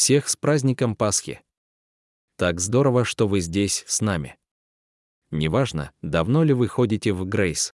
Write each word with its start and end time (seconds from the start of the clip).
Всех 0.00 0.30
с 0.30 0.34
праздником 0.34 0.96
Пасхи! 0.96 1.42
Так 2.38 2.58
здорово, 2.58 3.04
что 3.04 3.28
вы 3.28 3.40
здесь 3.40 3.84
с 3.86 4.00
нами. 4.00 4.38
Неважно, 5.30 5.92
давно 6.00 6.42
ли 6.42 6.54
вы 6.54 6.68
ходите 6.68 7.12
в 7.12 7.26
Грейс. 7.26 7.74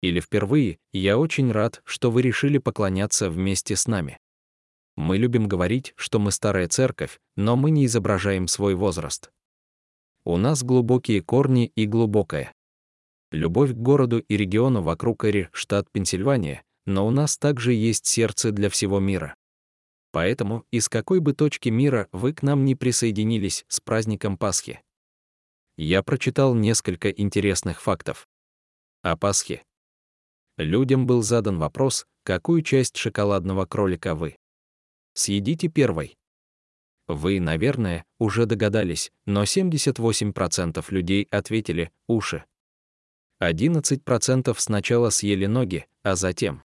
Или 0.00 0.20
впервые, 0.20 0.78
я 0.92 1.18
очень 1.18 1.52
рад, 1.52 1.82
что 1.84 2.10
вы 2.10 2.22
решили 2.22 2.56
поклоняться 2.56 3.28
вместе 3.28 3.76
с 3.76 3.86
нами. 3.86 4.18
Мы 4.96 5.18
любим 5.18 5.46
говорить, 5.46 5.92
что 5.94 6.18
мы 6.18 6.32
старая 6.32 6.68
церковь, 6.68 7.20
но 7.36 7.54
мы 7.54 7.70
не 7.70 7.84
изображаем 7.84 8.48
свой 8.48 8.74
возраст. 8.74 9.30
У 10.24 10.38
нас 10.38 10.62
глубокие 10.62 11.20
корни 11.20 11.70
и 11.76 11.84
глубокая 11.84 12.54
любовь 13.30 13.72
к 13.72 13.76
городу 13.76 14.20
и 14.20 14.38
региону 14.38 14.80
вокруг 14.80 15.26
Эри, 15.26 15.50
штат 15.52 15.86
Пенсильвания, 15.92 16.62
но 16.86 17.06
у 17.06 17.10
нас 17.10 17.36
также 17.36 17.74
есть 17.74 18.06
сердце 18.06 18.52
для 18.52 18.70
всего 18.70 19.00
мира. 19.00 19.34
Поэтому, 20.12 20.64
из 20.70 20.88
какой 20.88 21.20
бы 21.20 21.32
точки 21.32 21.70
мира 21.70 22.08
вы 22.12 22.34
к 22.34 22.42
нам 22.42 22.64
не 22.64 22.74
присоединились 22.74 23.64
с 23.68 23.80
праздником 23.80 24.36
Пасхи. 24.36 24.80
Я 25.76 26.02
прочитал 26.02 26.54
несколько 26.54 27.10
интересных 27.10 27.80
фактов. 27.80 28.28
О 29.02 29.16
Пасхе. 29.16 29.64
Людям 30.58 31.06
был 31.06 31.22
задан 31.22 31.58
вопрос, 31.58 32.06
какую 32.24 32.62
часть 32.62 32.96
шоколадного 32.96 33.64
кролика 33.64 34.14
вы 34.14 34.36
съедите 35.14 35.68
первой. 35.68 36.16
Вы, 37.08 37.40
наверное, 37.40 38.04
уже 38.18 38.46
догадались, 38.46 39.10
но 39.26 39.42
78% 39.42 40.84
людей 40.90 41.26
ответили 41.30 41.90
«уши». 42.06 42.44
11% 43.42 44.54
сначала 44.58 45.10
съели 45.10 45.46
ноги, 45.46 45.86
а 46.02 46.14
затем 46.14 46.62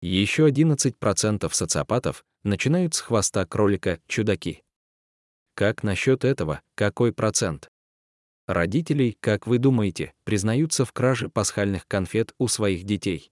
еще 0.00 0.48
11% 0.48 1.52
социопатов 1.52 2.24
начинают 2.42 2.94
с 2.94 3.00
хвоста 3.00 3.46
кролика 3.46 4.00
чудаки. 4.06 4.62
Как 5.54 5.82
насчет 5.82 6.24
этого, 6.24 6.62
какой 6.74 7.12
процент? 7.12 7.68
Родителей, 8.46 9.16
как 9.20 9.46
вы 9.46 9.58
думаете, 9.58 10.12
признаются 10.24 10.84
в 10.84 10.92
краже 10.92 11.28
пасхальных 11.28 11.86
конфет 11.86 12.34
у 12.38 12.48
своих 12.48 12.84
детей? 12.84 13.30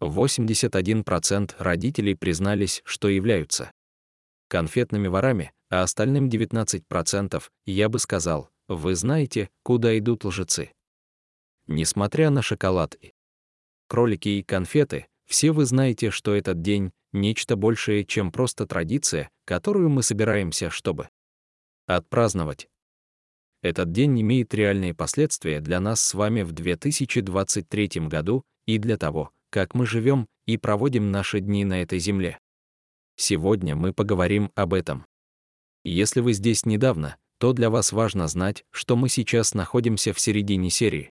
81% 0.00 1.54
родителей 1.58 2.14
признались, 2.14 2.82
что 2.84 3.08
являются 3.08 3.72
конфетными 4.48 5.08
ворами, 5.08 5.52
а 5.70 5.82
остальным 5.82 6.28
19% 6.28 7.42
я 7.66 7.88
бы 7.88 7.98
сказал, 7.98 8.50
вы 8.68 8.94
знаете, 8.94 9.50
куда 9.62 9.96
идут 9.98 10.24
лжецы. 10.24 10.72
Несмотря 11.66 12.30
на 12.30 12.42
шоколад 12.42 12.96
и 13.00 13.12
кролики 13.88 14.28
и 14.28 14.42
конфеты, 14.42 15.06
все 15.28 15.52
вы 15.52 15.66
знаете, 15.66 16.10
что 16.10 16.34
этот 16.34 16.62
день— 16.62 16.90
нечто 17.12 17.54
большее, 17.54 18.04
чем 18.04 18.32
просто 18.32 18.66
традиция, 18.66 19.30
которую 19.44 19.90
мы 19.90 20.02
собираемся, 20.02 20.70
чтобы 20.70 21.08
отпраздновать. 21.86 22.68
Этот 23.62 23.92
день 23.92 24.20
имеет 24.20 24.54
реальные 24.54 24.94
последствия 24.94 25.60
для 25.60 25.80
нас 25.80 26.00
с 26.00 26.14
вами 26.14 26.42
в 26.42 26.52
2023 26.52 28.08
году 28.08 28.44
и 28.66 28.78
для 28.78 28.96
того, 28.96 29.30
как 29.50 29.74
мы 29.74 29.86
живем 29.86 30.28
и 30.46 30.56
проводим 30.56 31.10
наши 31.10 31.40
дни 31.40 31.64
на 31.64 31.82
этой 31.82 31.98
земле. 31.98 32.38
Сегодня 33.16 33.74
мы 33.74 33.92
поговорим 33.92 34.50
об 34.54 34.74
этом. 34.74 35.06
Если 35.84 36.20
вы 36.20 36.32
здесь 36.32 36.64
недавно, 36.66 37.16
то 37.38 37.52
для 37.52 37.68
вас 37.70 37.92
важно 37.92 38.28
знать, 38.28 38.64
что 38.70 38.96
мы 38.96 39.08
сейчас 39.08 39.54
находимся 39.54 40.12
в 40.12 40.20
середине 40.20 40.70
серии. 40.70 41.10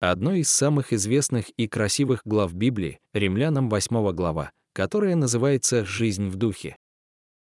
Одной 0.00 0.40
из 0.40 0.50
самых 0.50 0.94
известных 0.94 1.50
и 1.58 1.68
красивых 1.68 2.22
глав 2.24 2.54
Библии, 2.54 3.00
Римлянам 3.12 3.68
8 3.68 4.12
глава, 4.12 4.50
которая 4.72 5.14
называется 5.14 5.84
«Жизнь 5.84 6.28
в 6.28 6.36
духе». 6.36 6.78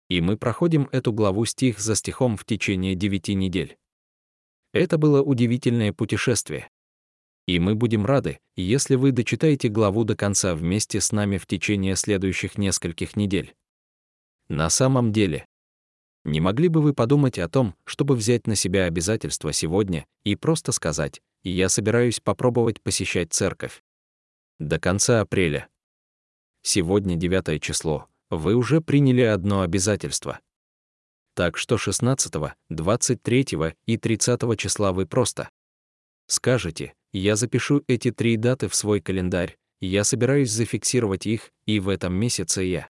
И 0.08 0.20
мы 0.20 0.36
проходим 0.36 0.88
эту 0.92 1.12
главу 1.12 1.46
стих 1.46 1.80
за 1.80 1.96
стихом 1.96 2.36
в 2.36 2.44
течение 2.44 2.94
девяти 2.94 3.34
недель. 3.34 3.76
Это 4.72 4.98
было 4.98 5.20
удивительное 5.20 5.92
путешествие. 5.92 6.70
И 7.48 7.58
мы 7.58 7.74
будем 7.74 8.06
рады, 8.06 8.38
если 8.54 8.94
вы 8.94 9.10
дочитаете 9.10 9.68
главу 9.68 10.04
до 10.04 10.14
конца 10.14 10.54
вместе 10.54 11.00
с 11.00 11.10
нами 11.10 11.38
в 11.38 11.46
течение 11.46 11.96
следующих 11.96 12.56
нескольких 12.56 13.16
недель. 13.16 13.52
На 14.48 14.70
самом 14.70 15.10
деле, 15.12 15.44
не 16.22 16.40
могли 16.40 16.68
бы 16.68 16.80
вы 16.80 16.94
подумать 16.94 17.40
о 17.40 17.48
том, 17.48 17.74
чтобы 17.84 18.14
взять 18.14 18.46
на 18.46 18.54
себя 18.54 18.84
обязательства 18.84 19.52
сегодня 19.52 20.06
и 20.22 20.36
просто 20.36 20.70
сказать 20.70 21.20
и 21.44 21.50
я 21.50 21.68
собираюсь 21.68 22.20
попробовать 22.20 22.80
посещать 22.80 23.32
церковь. 23.32 23.84
До 24.58 24.80
конца 24.80 25.20
апреля. 25.20 25.68
Сегодня 26.62 27.16
9 27.16 27.62
число. 27.62 28.08
Вы 28.30 28.54
уже 28.54 28.80
приняли 28.80 29.20
одно 29.20 29.60
обязательство. 29.60 30.40
Так 31.34 31.56
что 31.56 31.76
16, 31.76 32.32
23 32.70 33.46
и 33.86 33.96
30 33.96 34.58
числа 34.58 34.92
вы 34.92 35.06
просто 35.06 35.50
скажете, 36.26 36.94
я 37.12 37.36
запишу 37.36 37.84
эти 37.86 38.10
три 38.10 38.36
даты 38.36 38.68
в 38.68 38.74
свой 38.74 39.00
календарь, 39.00 39.56
я 39.80 40.04
собираюсь 40.04 40.50
зафиксировать 40.50 41.26
их, 41.26 41.52
и 41.66 41.80
в 41.80 41.88
этом 41.88 42.14
месяце 42.14 42.62
я 42.62 42.88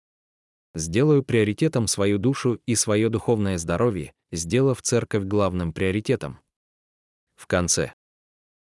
сделаю 0.73 1.23
приоритетом 1.23 1.87
свою 1.87 2.17
душу 2.17 2.59
и 2.65 2.75
свое 2.75 3.09
духовное 3.09 3.57
здоровье, 3.57 4.13
сделав 4.31 4.81
церковь 4.81 5.23
главным 5.23 5.71
приоритетом. 5.71 6.39
В 7.35 7.47
конце 7.47 7.93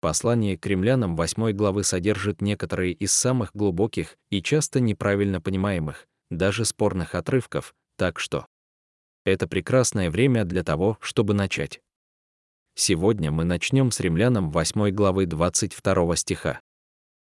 Послание 0.02 0.58
к 0.58 0.66
римлянам 0.66 1.16
8 1.16 1.52
главы 1.52 1.84
содержит 1.84 2.42
некоторые 2.42 2.92
из 2.92 3.12
самых 3.12 3.52
глубоких 3.56 4.18
и 4.32 4.42
часто 4.42 4.80
неправильно 4.80 5.40
понимаемых, 5.40 6.08
даже 6.32 6.66
спорных 6.66 7.14
отрывков, 7.14 7.76
так 7.98 8.20
что 8.20 8.48
это 9.26 9.48
прекрасное 9.48 10.10
время 10.10 10.44
для 10.44 10.64
того, 10.64 10.98
чтобы 11.02 11.36
начать. 11.36 11.82
Сегодня 12.74 13.30
мы 13.30 13.44
начнем 13.44 13.92
с 13.92 14.00
римлянам 14.00 14.50
8 14.50 14.90
главы 14.90 15.28
22 15.28 16.16
стиха. 16.16 16.60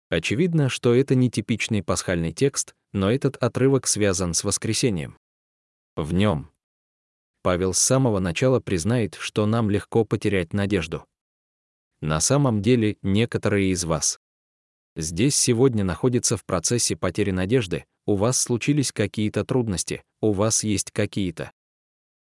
Очевидно, 0.09 0.71
что 0.71 0.95
это 0.95 1.15
не 1.15 1.31
типичный 1.31 1.83
пасхальный 1.83 2.33
текст, 2.33 2.75
но 2.95 3.11
этот 3.11 3.37
отрывок 3.37 3.87
связан 3.87 4.33
с 4.33 4.45
воскресением. 4.45 5.19
В 5.95 6.15
нем 6.15 6.51
Павел 7.43 7.75
с 7.75 7.79
самого 7.79 8.19
начала 8.19 8.61
признает, 8.61 9.17
что 9.17 9.45
нам 9.45 9.69
легко 9.69 10.07
потерять 10.07 10.55
надежду. 10.55 11.05
На 12.03 12.19
самом 12.19 12.63
деле, 12.63 12.97
некоторые 13.03 13.71
из 13.71 13.85
вас 13.85 14.19
здесь 14.97 15.37
сегодня 15.37 15.85
находятся 15.85 16.37
в 16.37 16.45
процессе 16.45 16.97
потери 16.97 17.31
надежды, 17.31 17.85
у 18.07 18.17
вас 18.17 18.39
случились 18.41 18.91
какие-то 18.91 19.45
трудности, 19.45 20.03
у 20.21 20.33
вас 20.33 20.65
есть 20.65 20.91
какие-то 20.91 21.53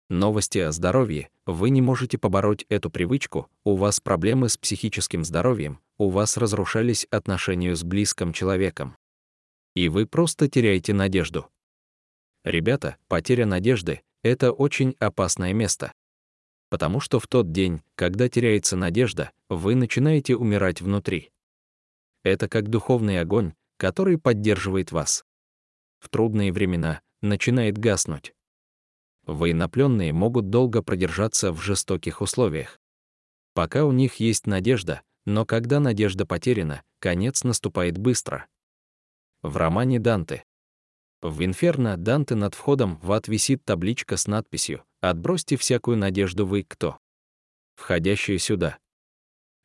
новости 0.07 0.59
о 0.59 0.71
здоровье, 0.71 1.29
вы 1.47 1.71
не 1.71 1.81
можете 1.81 2.19
побороть 2.19 2.63
эту 2.69 2.91
привычку, 2.91 3.49
у 3.63 3.75
вас 3.75 3.99
проблемы 3.99 4.49
с 4.49 4.57
психическим 4.57 5.25
здоровьем, 5.25 5.79
у 5.97 6.09
вас 6.09 6.37
разрушались 6.37 7.07
отношения 7.09 7.75
с 7.75 7.83
близким 7.83 8.33
человеком. 8.33 8.95
И 9.75 9.89
вы 9.89 10.05
просто 10.05 10.47
теряете 10.47 10.93
надежду. 10.93 11.47
Ребята, 12.43 12.97
потеря 13.07 13.47
надежды— 13.47 14.03
это 14.23 14.51
очень 14.51 14.95
опасное 14.99 15.53
место 15.53 15.91
потому 16.71 17.01
что 17.01 17.19
в 17.19 17.27
тот 17.27 17.51
день, 17.51 17.81
когда 17.95 18.29
теряется 18.29 18.77
надежда, 18.77 19.31
вы 19.49 19.75
начинаете 19.75 20.37
умирать 20.37 20.81
внутри. 20.81 21.29
Это 22.23 22.47
как 22.47 22.69
духовный 22.69 23.19
огонь, 23.19 23.53
который 23.75 24.17
поддерживает 24.17 24.93
вас. 24.93 25.25
В 25.99 26.07
трудные 26.07 26.53
времена 26.53 27.01
начинает 27.21 27.77
гаснуть. 27.77 28.33
Военнопленные 29.25 30.13
могут 30.13 30.49
долго 30.49 30.81
продержаться 30.81 31.51
в 31.51 31.61
жестоких 31.61 32.21
условиях. 32.21 32.79
Пока 33.53 33.83
у 33.83 33.91
них 33.91 34.15
есть 34.15 34.47
надежда, 34.47 35.01
но 35.25 35.45
когда 35.45 35.81
надежда 35.81 36.25
потеряна, 36.25 36.83
конец 36.99 37.43
наступает 37.43 37.97
быстро. 37.97 38.47
В 39.41 39.57
романе 39.57 39.99
Данте. 39.99 40.45
В 41.21 41.43
«Инферно» 41.43 41.97
Данте 41.97 42.35
над 42.35 42.55
входом 42.55 42.97
в 43.01 43.11
ад 43.11 43.27
висит 43.27 43.63
табличка 43.63 44.17
с 44.17 44.27
надписью 44.27 44.83
Отбросьте 45.01 45.57
всякую 45.57 45.97
надежду 45.97 46.45
вы 46.45 46.63
кто. 46.63 46.99
Входящие 47.73 48.37
сюда. 48.37 48.77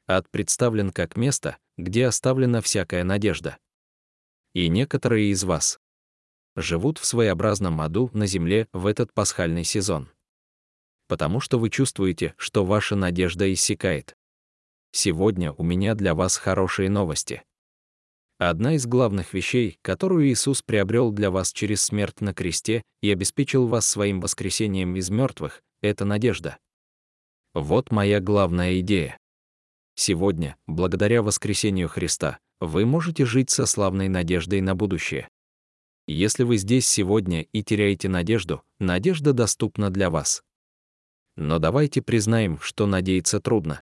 Ад 0.07 0.31
представлен 0.31 0.93
как 0.93 1.15
место, 1.15 1.59
где 1.77 2.07
оставлена 2.07 2.63
всякая 2.63 3.05
надежда. 3.05 3.59
И 4.55 4.71
некоторые 4.71 5.31
из 5.31 5.45
вас 5.45 5.79
живут 6.55 6.97
в 6.97 7.05
своеобразном 7.05 7.83
аду 7.83 8.09
на 8.15 8.27
земле 8.27 8.67
в 8.73 8.87
этот 8.87 9.13
пасхальный 9.13 9.65
сезон. 9.65 10.09
Потому 11.07 11.39
что 11.41 11.59
вы 11.59 11.69
чувствуете, 11.69 12.35
что 12.39 12.65
ваша 12.65 12.97
надежда 12.97 13.53
иссякает. 13.53 14.17
Сегодня 14.93 15.53
у 15.53 15.63
меня 15.63 15.95
для 15.95 16.15
вас 16.15 16.39
хорошие 16.39 16.89
новости. 16.89 17.45
Одна 18.39 18.75
из 18.75 18.87
главных 18.87 19.33
вещей, 19.33 19.79
которую 19.81 20.29
Иисус 20.29 20.61
приобрел 20.61 21.11
для 21.11 21.31
вас 21.31 21.53
через 21.53 21.83
смерть 21.83 22.21
на 22.21 22.35
кресте 22.35 22.83
и 23.01 23.11
обеспечил 23.11 23.67
вас 23.67 23.87
своим 23.87 24.21
воскресением 24.21 24.95
из 24.97 25.09
мертвых, 25.09 25.63
это 25.81 26.05
надежда. 26.05 26.59
Вот 27.55 27.91
моя 27.91 28.21
главная 28.21 28.79
идея. 28.81 29.19
Сегодня, 29.95 30.57
благодаря 30.67 31.23
воскресению 31.23 31.89
Христа, 31.89 32.39
вы 32.61 32.85
можете 32.85 33.25
жить 33.25 33.49
со 33.49 33.65
славной 33.65 34.09
надеждой 34.09 34.61
на 34.61 34.75
будущее. 34.75 35.31
Если 36.07 36.45
вы 36.45 36.59
здесь 36.59 36.87
сегодня 36.87 37.43
и 37.43 37.63
теряете 37.63 38.11
надежду, 38.11 38.63
надежда 38.79 39.33
доступна 39.33 39.89
для 39.89 40.11
вас. 40.11 40.43
Но 41.37 41.59
давайте 41.59 42.03
признаем, 42.03 42.59
что 42.61 42.87
надеяться 42.87 43.41
трудно. 43.41 43.81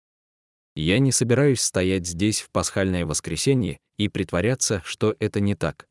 Я 0.75 0.99
не 0.99 1.13
собираюсь 1.13 1.61
стоять 1.61 2.07
здесь 2.07 2.41
в 2.41 2.51
пасхальное 2.51 3.05
воскресенье 3.05 3.79
и 3.99 4.09
притворяться, 4.09 4.81
что 4.85 5.15
это 5.21 5.41
не 5.41 5.55
так. 5.55 5.87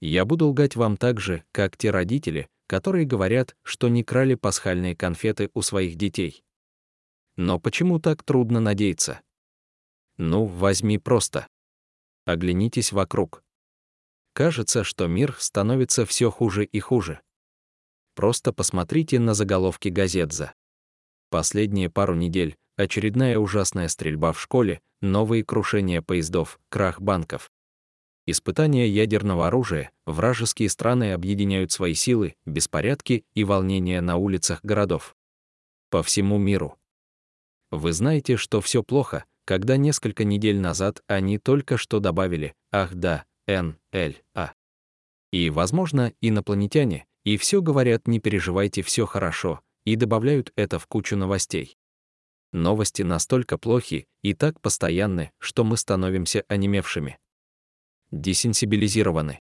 Я 0.00 0.24
буду 0.24 0.48
лгать 0.48 0.76
вам 0.76 0.96
так 0.96 1.20
же, 1.20 1.44
как 1.52 1.76
те 1.76 1.90
родители, 1.90 2.48
которые 2.66 3.04
говорят, 3.04 3.54
что 3.62 3.88
не 3.88 4.02
крали 4.02 4.34
пасхальные 4.34 4.96
конфеты 4.96 5.50
у 5.52 5.62
своих 5.62 5.96
детей. 5.96 6.42
Но 7.36 7.60
почему 7.60 8.00
так 8.00 8.22
трудно 8.22 8.60
надеяться? 8.60 9.20
Ну, 10.16 10.46
возьми 10.46 10.98
просто. 10.98 11.46
Оглянитесь 12.24 12.92
вокруг. 12.92 13.42
Кажется, 14.32 14.84
что 14.84 15.06
мир 15.06 15.36
становится 15.38 16.06
все 16.06 16.30
хуже 16.30 16.64
и 16.64 16.80
хуже. 16.80 17.20
Просто 18.14 18.52
посмотрите 18.52 19.18
на 19.18 19.34
заголовки 19.34 19.88
газет 19.88 20.32
за. 20.32 20.54
Последние 21.32 21.88
пару 21.88 22.14
недель 22.14 22.56
очередная 22.76 23.38
ужасная 23.38 23.88
стрельба 23.88 24.32
в 24.32 24.40
школе, 24.40 24.82
новые 25.00 25.42
крушения 25.42 26.02
поездов, 26.02 26.60
крах 26.68 27.00
банков. 27.00 27.50
Испытания 28.26 28.86
ядерного 28.86 29.46
оружия, 29.46 29.92
вражеские 30.04 30.68
страны 30.68 31.14
объединяют 31.14 31.72
свои 31.72 31.94
силы, 31.94 32.34
беспорядки 32.44 33.24
и 33.32 33.44
волнения 33.44 34.02
на 34.02 34.16
улицах 34.16 34.60
городов. 34.62 35.16
По 35.88 36.02
всему 36.02 36.36
миру. 36.36 36.76
Вы 37.70 37.94
знаете, 37.94 38.36
что 38.36 38.60
все 38.60 38.82
плохо, 38.82 39.24
когда 39.46 39.78
несколько 39.78 40.24
недель 40.24 40.60
назад 40.60 41.02
они 41.06 41.38
только 41.38 41.78
что 41.78 41.98
добавили 41.98 42.54
«Ах 42.70 42.92
да, 42.92 43.24
Н, 43.46 43.78
Л, 43.90 44.12
А». 44.34 44.52
И, 45.30 45.48
возможно, 45.48 46.12
инопланетяне, 46.20 47.06
и 47.24 47.38
все 47.38 47.62
говорят 47.62 48.06
«не 48.06 48.20
переживайте, 48.20 48.82
все 48.82 49.06
хорошо», 49.06 49.62
и 49.84 49.96
добавляют 49.96 50.52
это 50.56 50.78
в 50.78 50.86
кучу 50.86 51.16
новостей. 51.16 51.76
Новости 52.52 53.02
настолько 53.02 53.58
плохи 53.58 54.06
и 54.22 54.34
так 54.34 54.60
постоянны, 54.60 55.32
что 55.38 55.64
мы 55.64 55.76
становимся 55.76 56.44
онемевшими. 56.48 57.18
Десенсибилизированы. 58.10 59.40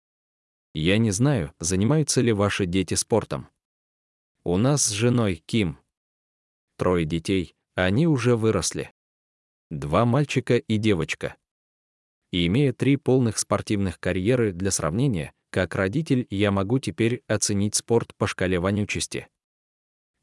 Я 0.74 0.98
не 0.98 1.10
знаю, 1.10 1.54
занимаются 1.58 2.20
ли 2.20 2.32
ваши 2.32 2.66
дети 2.66 2.94
спортом. 2.94 3.48
У 4.44 4.56
нас 4.58 4.84
с 4.84 4.90
женой 4.90 5.42
Ким. 5.46 5.78
Трое 6.76 7.06
детей, 7.06 7.54
они 7.74 8.06
уже 8.06 8.36
выросли. 8.36 8.92
Два 9.70 10.04
мальчика 10.04 10.56
и 10.56 10.76
девочка 10.76 11.36
и 12.30 12.46
имея 12.46 12.72
три 12.72 12.96
полных 12.96 13.38
спортивных 13.38 13.98
карьеры 14.00 14.52
для 14.52 14.70
сравнения, 14.70 15.32
как 15.50 15.74
родитель 15.74 16.26
я 16.30 16.50
могу 16.50 16.78
теперь 16.78 17.22
оценить 17.26 17.74
спорт 17.74 18.14
по 18.16 18.26
шкале 18.26 18.60
вонючести. 18.60 19.28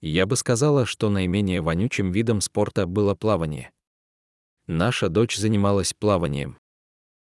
Я 0.07 0.27
бы 0.27 0.35
сказала, 0.35 0.85
что 0.85 1.09
наименее 1.09 1.61
вонючим 1.61 2.11
видом 2.11 2.39
спорта 2.39 2.85
было 2.85 3.15
плавание. 3.15 3.71
Наша 4.67 5.09
дочь 5.09 5.35
занималась 5.35 5.95
плаванием. 5.95 6.59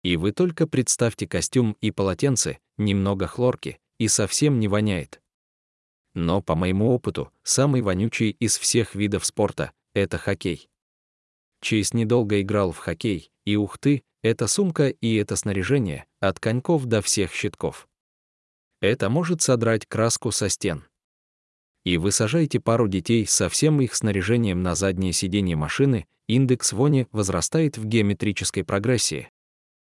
И 0.03 0.15
вы 0.15 0.31
только 0.31 0.67
представьте 0.67 1.27
костюм 1.27 1.75
и 1.81 1.91
полотенце, 1.91 2.59
немного 2.77 3.27
хлорки, 3.27 3.77
и 3.97 4.07
совсем 4.07 4.61
не 4.61 4.69
воняет. 4.69 5.21
Но, 6.13 6.41
по 6.41 6.55
моему 6.55 6.91
опыту, 6.91 7.29
самый 7.43 7.81
вонючий 7.81 8.29
из 8.29 8.57
всех 8.57 8.95
видов 8.95 9.25
спорта— 9.25 9.73
это 9.93 10.17
хоккей. 10.17 10.69
Чейз 11.59 11.93
недолго 11.93 12.39
играл 12.39 12.71
в 12.71 12.77
хоккей, 12.77 13.33
и 13.43 13.57
ух 13.57 13.79
ты, 13.79 14.01
эта 14.23 14.47
сумка 14.47 14.87
и 14.87 15.15
это 15.15 15.35
снаряжение, 15.35 16.05
от 16.21 16.39
коньков 16.39 16.85
до 16.85 17.01
всех 17.01 17.33
щитков. 17.33 17.89
Это 18.79 19.09
может 19.09 19.41
содрать 19.41 19.85
краску 19.85 20.31
со 20.31 20.47
стен. 20.47 20.85
И 21.83 21.97
вы 21.97 22.11
сажаете 22.11 22.59
пару 22.59 22.87
детей 22.87 23.25
со 23.25 23.49
всем 23.49 23.81
их 23.81 23.95
снаряжением 23.95 24.61
на 24.61 24.75
заднее 24.75 25.13
сиденье 25.13 25.55
машины, 25.55 26.05
индекс 26.27 26.73
вони 26.73 27.07
возрастает 27.11 27.77
в 27.77 27.85
геометрической 27.85 28.63
прогрессии. 28.63 29.29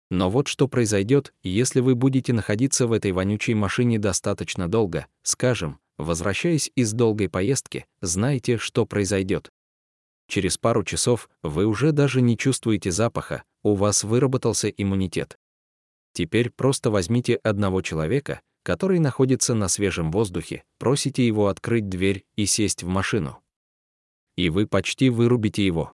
Но 0.09 0.29
вот 0.29 0.47
что 0.47 0.67
произойдет, 0.67 1.33
если 1.43 1.79
вы 1.79 1.95
будете 1.95 2.33
находиться 2.33 2.87
в 2.87 2.93
этой 2.93 3.11
вонючей 3.11 3.53
машине 3.53 3.99
достаточно 3.99 4.67
долго, 4.69 5.07
скажем, 5.23 5.79
возвращаясь 5.97 6.71
из 6.75 6.93
долгой 6.93 7.29
поездки, 7.29 7.85
знаете, 8.01 8.57
что 8.57 8.85
произойдет. 8.85 9.51
Через 10.27 10.57
пару 10.57 10.83
часов 10.83 11.29
вы 11.41 11.65
уже 11.65 11.91
даже 11.91 12.21
не 12.21 12.37
чувствуете 12.37 12.91
запаха, 12.91 13.43
у 13.61 13.75
вас 13.75 14.03
выработался 14.03 14.69
иммунитет. 14.69 15.37
Теперь 16.13 16.49
просто 16.49 16.91
возьмите 16.91 17.35
одного 17.35 17.81
человека, 17.81 18.41
который 18.63 18.99
находится 18.99 19.53
на 19.53 19.67
свежем 19.67 20.11
воздухе, 20.11 20.63
просите 20.79 21.27
его 21.27 21.47
открыть 21.47 21.89
дверь 21.89 22.25
и 22.35 22.45
сесть 22.45 22.83
в 22.83 22.87
машину. 22.87 23.39
И 24.35 24.49
вы 24.49 24.65
почти 24.65 25.09
вырубите 25.09 25.65
его. 25.65 25.91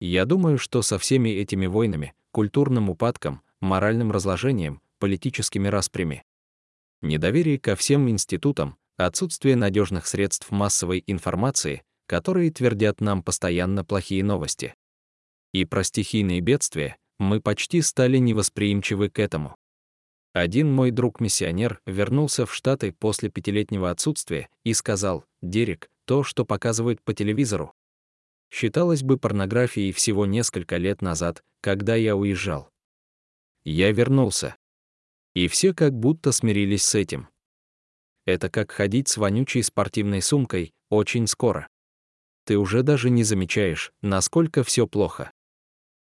Я 0.00 0.24
думаю, 0.24 0.58
что 0.58 0.82
со 0.82 0.98
всеми 0.98 1.28
этими 1.28 1.66
войнами, 1.66 2.14
культурным 2.32 2.90
упадком, 2.90 3.42
моральным 3.60 4.10
разложением, 4.10 4.80
политическими 4.98 5.68
распрями, 5.68 6.24
недоверие 7.02 7.58
ко 7.58 7.76
всем 7.76 8.08
институтам, 8.08 8.76
отсутствие 8.96 9.54
надежных 9.56 10.06
средств 10.06 10.50
массовой 10.50 11.04
информации, 11.06 11.82
которые 12.06 12.50
твердят 12.50 13.00
нам 13.00 13.22
постоянно 13.22 13.84
плохие 13.84 14.24
новости. 14.24 14.74
И 15.52 15.64
про 15.64 15.84
стихийные 15.84 16.40
бедствия 16.40 16.96
мы 17.18 17.40
почти 17.40 17.82
стали 17.82 18.18
невосприимчивы 18.18 19.08
к 19.08 19.18
этому. 19.18 19.56
Один 20.32 20.72
мой 20.72 20.90
друг-миссионер 20.90 21.80
вернулся 21.86 22.46
в 22.46 22.54
Штаты 22.54 22.92
после 22.92 23.28
пятилетнего 23.28 23.90
отсутствия 23.90 24.48
и 24.64 24.72
сказал, 24.72 25.24
«Дерек, 25.42 25.90
то, 26.04 26.22
что 26.22 26.44
показывают 26.44 27.02
по 27.02 27.12
телевизору, 27.12 27.74
считалось 28.50 29.02
бы 29.02 29.18
порнографией 29.18 29.92
всего 29.92 30.26
несколько 30.26 30.76
лет 30.76 31.02
назад, 31.02 31.44
когда 31.60 31.94
я 31.94 32.16
уезжал. 32.16 32.70
Я 33.64 33.92
вернулся. 33.92 34.56
И 35.34 35.48
все 35.48 35.74
как 35.74 35.92
будто 35.92 36.32
смирились 36.32 36.84
с 36.84 36.94
этим. 36.94 37.28
Это 38.24 38.50
как 38.50 38.72
ходить 38.72 39.08
с 39.08 39.16
вонючей 39.16 39.62
спортивной 39.62 40.22
сумкой 40.22 40.74
очень 40.88 41.26
скоро 41.26 41.68
ты 42.44 42.58
уже 42.58 42.82
даже 42.82 43.10
не 43.10 43.24
замечаешь, 43.24 43.92
насколько 44.02 44.64
все 44.64 44.86
плохо. 44.86 45.32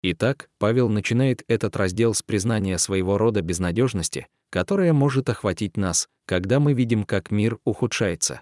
Итак, 0.07 0.51
Павел 0.59 0.87
начинает 0.87 1.43
этот 1.47 1.75
раздел 1.75 2.13
с 2.13 2.21
признания 2.21 2.77
своего 2.77 3.17
рода 3.17 3.41
безнадежности, 3.41 4.27
которая 4.51 4.93
может 4.93 5.31
охватить 5.31 5.77
нас, 5.77 6.09
когда 6.27 6.59
мы 6.59 6.73
видим, 6.73 7.05
как 7.05 7.31
мир 7.31 7.57
ухудшается. 7.63 8.41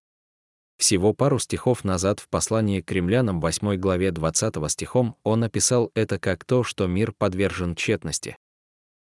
Всего 0.76 1.14
пару 1.14 1.40
стихов 1.40 1.86
назад 1.86 2.20
в 2.20 2.28
послании 2.28 2.82
к 2.82 2.92
римлянам 2.92 3.40
8 3.40 3.78
главе 3.78 4.12
20 4.12 4.56
стихом 4.70 5.16
он 5.24 5.46
описал 5.46 5.90
это 5.96 6.20
как 6.20 6.44
то, 6.44 6.66
что 6.66 6.86
мир 6.86 7.14
подвержен 7.14 7.76
тщетности. 7.76 8.36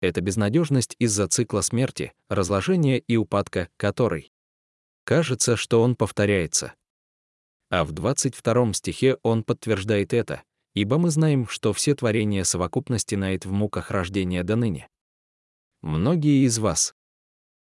Это 0.01 0.19
безнадежность 0.21 0.95
из-за 0.97 1.27
цикла 1.27 1.61
смерти, 1.61 2.13
разложения 2.29 2.97
и 2.97 3.15
упадка, 3.15 3.69
который. 3.77 4.31
Кажется, 5.03 5.55
что 5.55 5.83
он 5.83 5.95
повторяется. 5.95 6.73
А 7.69 7.83
в 7.83 7.91
22 7.91 8.73
стихе 8.73 9.17
он 9.21 9.43
подтверждает 9.43 10.15
это, 10.15 10.41
ибо 10.79 10.97
мы 10.97 11.09
знаем, 11.09 11.45
что 11.45 11.73
все 11.73 11.93
творения 11.93 12.45
совокупности 12.45 13.15
нает 13.15 13.45
в 13.45 13.51
муках 13.51 13.91
рождения 13.91 14.43
до 14.45 14.55
ныне. 14.55 14.87
Многие 15.81 16.45
из 16.45 16.57
вас 16.57 16.95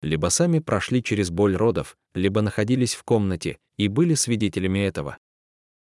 либо 0.00 0.28
сами 0.28 0.60
прошли 0.60 1.02
через 1.02 1.30
боль 1.30 1.56
родов, 1.56 1.98
либо 2.14 2.40
находились 2.40 2.94
в 2.94 3.02
комнате 3.02 3.58
и 3.76 3.88
были 3.88 4.14
свидетелями 4.14 4.78
этого. 4.78 5.18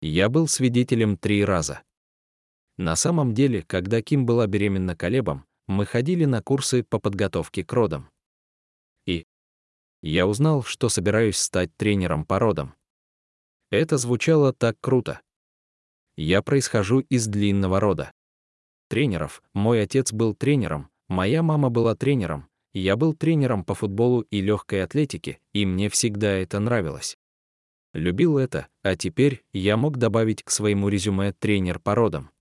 Я 0.01 0.27
был 0.27 0.49
свидетелем 0.49 1.17
три 1.17 1.45
раза. 1.45 1.83
На 2.77 2.97
самом 2.97 3.33
деле, 3.33 3.61
когда 3.61 4.01
Ким 4.01 4.25
была 4.25 4.45
беременна 4.45 4.97
Колебом, 4.97 5.45
мы 5.67 5.85
ходили 5.85 6.25
на 6.25 6.41
курсы 6.41 6.83
по 6.83 6.99
подготовке 6.99 7.63
к 7.63 7.71
родам. 7.71 8.09
И 9.05 9.25
я 10.01 10.27
узнал, 10.27 10.63
что 10.63 10.89
собираюсь 10.89 11.37
стать 11.37 11.73
тренером 11.77 12.25
по 12.25 12.39
родам. 12.39 12.75
Это 13.71 13.97
звучало 13.97 14.51
так 14.51 14.75
круто. 14.81 15.21
Я 16.17 16.41
происхожу 16.41 16.99
из 16.99 17.27
длинного 17.27 17.79
рода. 17.79 18.11
Тренеров, 18.87 19.43
мой 19.53 19.81
отец 19.81 20.13
был 20.13 20.33
тренером, 20.33 20.89
моя 21.07 21.43
мама 21.43 21.69
была 21.69 21.95
тренером, 21.95 22.47
я 22.73 22.95
был 22.95 23.13
тренером 23.13 23.63
по 23.63 23.73
футболу 23.73 24.21
и 24.21 24.41
легкой 24.41 24.83
атлетике, 24.83 25.39
и 25.53 25.65
мне 25.65 25.89
всегда 25.89 26.31
это 26.31 26.59
нравилось. 26.59 27.17
Любил 27.93 28.37
это, 28.37 28.67
а 28.83 28.95
теперь 28.95 29.43
я 29.53 29.77
мог 29.77 29.97
добавить 29.97 30.43
к 30.43 30.49
своему 30.49 30.89
резюме 30.89 31.33
тренер 31.33 31.79
по 31.79 31.95
родам. 31.95 32.31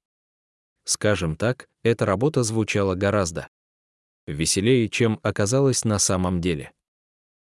Скажем 0.84 1.36
так, 1.36 1.68
эта 1.82 2.04
работа 2.04 2.42
звучала 2.42 2.94
гораздо 2.94 3.48
веселее, 4.26 4.88
чем 4.88 5.20
оказалось 5.22 5.84
на 5.84 5.98
самом 5.98 6.40
деле. 6.40 6.72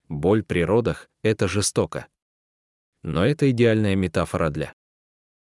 Боль 0.09 0.43
при 0.43 0.65
родах— 0.65 1.09
это 1.23 1.49
жестоко. 1.49 2.07
Но 3.03 3.25
это 3.25 3.51
идеальная 3.51 3.97
метафора 3.97 4.51
для 4.51 4.75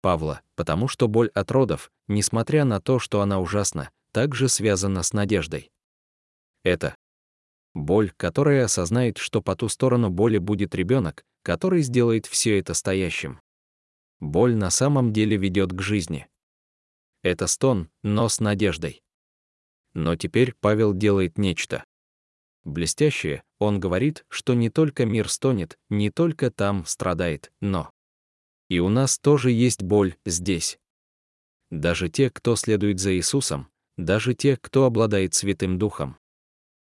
Павла, 0.07 0.39
потому 0.55 0.87
что 0.87 1.09
боль 1.09 1.27
от 1.33 1.51
родов, 1.51 1.91
несмотря 2.07 2.63
на 2.63 2.79
то, 2.79 2.97
что 2.97 3.19
она 3.19 3.41
ужасна, 3.41 3.89
также 4.13 4.47
связана 4.47 5.03
с 5.03 5.11
надеждой. 5.11 5.69
Это 6.63 6.95
Боль, 7.73 8.13
которая 8.15 8.63
осознает, 8.63 9.17
что 9.17 9.41
по 9.41 9.57
ту 9.57 9.67
сторону 9.67 10.09
боли 10.09 10.37
будет 10.37 10.75
ребенок, 10.75 11.25
который 11.43 11.81
сделает 11.81 12.25
все 12.25 12.57
это 12.57 12.73
стоящим. 12.73 13.41
Боль 14.21 14.55
на 14.55 14.69
самом 14.69 15.11
деле 15.11 15.35
ведет 15.35 15.73
к 15.73 15.81
жизни. 15.81 16.29
Это 17.21 17.45
стон, 17.45 17.89
но 18.01 18.29
с 18.29 18.39
надеждой. 18.39 19.03
Но 19.93 20.15
теперь 20.15 20.53
Павел 20.61 20.93
делает 20.93 21.37
нечто. 21.37 21.83
Блестящее, 22.63 23.43
он 23.59 23.81
говорит, 23.81 24.23
что 24.29 24.53
не 24.53 24.69
только 24.69 25.05
мир 25.05 25.27
стонет, 25.27 25.77
не 25.89 26.11
только 26.11 26.49
там 26.49 26.85
страдает, 26.85 27.51
но 27.59 27.91
и 28.69 28.79
у 28.79 28.89
нас 28.89 29.17
тоже 29.19 29.51
есть 29.51 29.83
боль 29.83 30.15
здесь. 30.25 30.79
Даже 31.69 32.09
те, 32.09 32.29
кто 32.29 32.55
следует 32.55 32.99
за 32.99 33.15
Иисусом, 33.15 33.67
даже 33.97 34.33
те, 34.33 34.57
кто 34.57 34.85
обладает 34.85 35.33
Святым 35.33 35.77
Духом. 35.77 36.17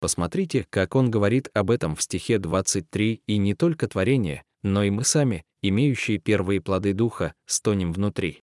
Посмотрите, 0.01 0.67
как 0.71 0.97
он 0.97 1.11
говорит 1.11 1.49
об 1.55 1.71
этом 1.71 1.95
в 1.95 2.03
стихе 2.03 2.39
23, 2.39 3.23
и 3.27 3.37
не 3.37 3.55
только 3.55 3.87
творение, 3.87 4.45
но 4.63 4.83
и 4.83 4.91
мы 4.91 5.05
сами, 5.05 5.45
имеющие 5.63 6.19
первые 6.19 6.61
плоды 6.61 6.93
Духа, 6.93 7.35
стонем 7.47 7.93
внутри. 7.93 8.43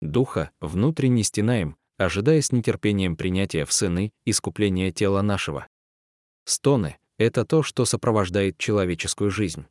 Духа 0.00 0.50
внутренне 0.60 1.22
стенаем, 1.22 1.76
ожидая 1.96 2.40
с 2.40 2.52
нетерпением 2.52 3.16
принятия 3.16 3.64
в 3.64 3.72
сыны 3.72 4.12
искупления 4.26 4.92
тела 4.92 5.22
нашего. 5.22 5.66
Стоны— 6.44 6.98
это 7.18 7.44
то, 7.44 7.62
что 7.62 7.84
сопровождает 7.84 8.58
человеческую 8.58 9.30
жизнь. 9.30 9.66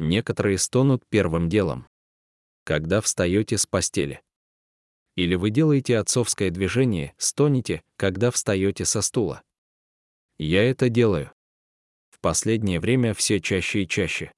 Некоторые 0.00 0.56
стонут 0.56 1.04
первым 1.10 1.50
делом. 1.50 1.86
Когда 2.64 3.02
встаете 3.02 3.58
с 3.58 3.66
постели. 3.66 4.22
Или 5.14 5.34
вы 5.34 5.50
делаете 5.50 5.98
отцовское 5.98 6.50
движение, 6.50 7.12
стонете, 7.18 7.82
когда 7.98 8.30
встаете 8.30 8.86
со 8.86 9.02
стула. 9.02 9.42
Я 10.38 10.62
это 10.62 10.88
делаю. 10.88 11.30
В 12.08 12.18
последнее 12.20 12.80
время 12.80 13.12
все 13.12 13.40
чаще 13.40 13.82
и 13.82 13.86
чаще. 13.86 14.32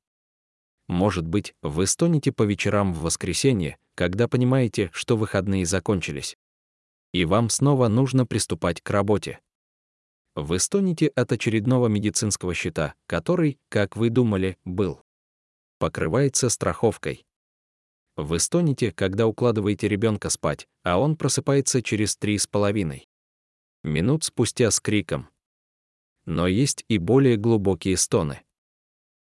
Может 0.88 1.28
быть, 1.28 1.54
вы 1.62 1.87
стонете 1.87 2.33
по 2.33 2.42
вечерам 2.42 2.92
в 2.92 3.02
воскресенье, 3.02 3.78
когда 3.95 4.26
понимаете, 4.26 4.90
что 4.92 5.16
выходные 5.16 5.64
закончились. 5.64 6.37
И 7.12 7.25
вам 7.25 7.49
снова 7.49 7.87
нужно 7.87 8.26
приступать 8.26 8.81
к 8.81 8.90
работе. 8.90 9.38
Вы 10.35 10.59
стонете 10.59 11.07
от 11.07 11.31
очередного 11.31 11.87
медицинского 11.87 12.52
счета, 12.52 12.95
который, 13.07 13.61
как 13.69 13.97
вы 13.97 14.11
думали, 14.11 14.59
был. 14.64 15.04
Покрывается 15.82 16.48
страховкой. 16.48 17.26
Вы 18.14 18.38
стонете, 18.38 18.92
когда 18.92 19.26
укладываете 19.26 19.88
ребенка 19.88 20.30
спать, 20.30 20.68
а 20.84 21.00
он 21.00 21.16
просыпается 21.16 21.82
через 21.82 22.14
три 22.14 22.38
с 22.38 22.46
половиной. 22.46 23.08
Минут 23.82 24.22
спустя 24.22 24.70
с 24.70 24.78
криком, 24.78 25.28
но 26.24 26.46
есть 26.46 26.84
и 26.86 26.98
более 26.98 27.36
глубокие 27.36 27.96
стоны. 27.96 28.42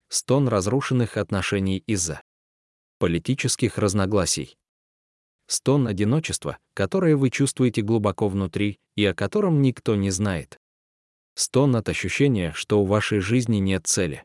Стон 0.09 0.47
разрушенных 0.47 1.17
отношений 1.17 1.79
из-за 1.89 2.23
политических 3.01 3.77
разногласий. 3.77 4.57
Стон 5.49 5.89
одиночества, 5.89 6.59
которое 6.73 7.17
вы 7.17 7.31
чувствуете 7.31 7.83
глубоко 7.83 8.29
внутри 8.29 8.79
и 8.95 9.05
о 9.05 9.13
котором 9.13 9.61
никто 9.61 9.97
не 9.97 10.11
знает. 10.11 10.61
Стон 11.35 11.75
от 11.75 11.89
ощущения, 11.89 12.53
что 12.53 12.81
у 12.81 12.85
вашей 12.85 13.19
жизни 13.19 13.57
нет 13.57 13.89
цели. 13.89 14.25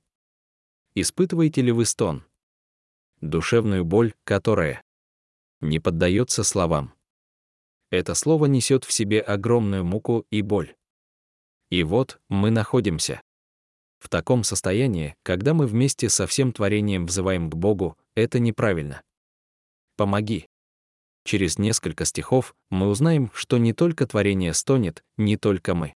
Испытываете 0.95 1.61
ли 1.61 1.71
вы 1.71 1.85
стон? 1.85 2.23
Душевную 3.21 3.85
боль, 3.85 4.13
которая 4.23 4.83
не 5.61 5.79
поддается 5.79 6.43
словам. 6.43 6.93
Это 7.91 8.13
слово 8.15 8.45
несет 8.45 8.85
в 8.85 8.91
себе 8.91 9.19
огромную 9.19 9.83
муку 9.83 10.25
и 10.29 10.41
боль. 10.41 10.75
И 11.69 11.83
вот 11.83 12.19
мы 12.29 12.49
находимся. 12.49 13.21
В 13.99 14.07
таком 14.09 14.43
состоянии, 14.43 15.15
когда 15.23 15.53
мы 15.53 15.67
вместе 15.67 16.09
со 16.09 16.25
всем 16.25 16.53
творением 16.53 17.05
взываем 17.05 17.49
к 17.49 17.55
Богу, 17.55 17.97
это 18.15 18.39
неправильно. 18.39 19.01
Помоги. 19.97 20.47
Через 21.25 21.57
несколько 21.57 22.05
стихов 22.05 22.55
мы 22.69 22.87
узнаем, 22.87 23.29
что 23.33 23.57
не 23.57 23.73
только 23.73 24.07
творение 24.07 24.53
стонет, 24.53 25.03
не 25.17 25.35
только 25.35 25.75
мы. 25.75 25.93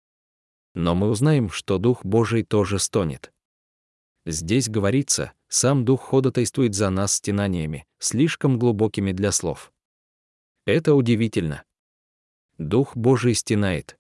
Но 0.74 0.96
мы 0.96 1.10
узнаем, 1.10 1.50
что 1.50 1.78
Дух 1.78 2.04
Божий 2.04 2.44
тоже 2.44 2.80
стонет. 2.80 3.32
Здесь 4.26 4.70
говорится, 4.70 5.34
сам 5.48 5.84
Дух 5.84 6.02
ходатайствует 6.02 6.76
за 6.76 6.90
нас 6.90 7.14
стенаниями, 7.14 7.86
слишком 8.00 8.60
глубокими 8.60 9.12
для 9.12 9.32
слов. 9.32 9.74
Это 10.66 10.94
удивительно. 10.94 11.64
Дух 12.58 12.96
Божий 12.96 13.34
стенает. 13.34 13.98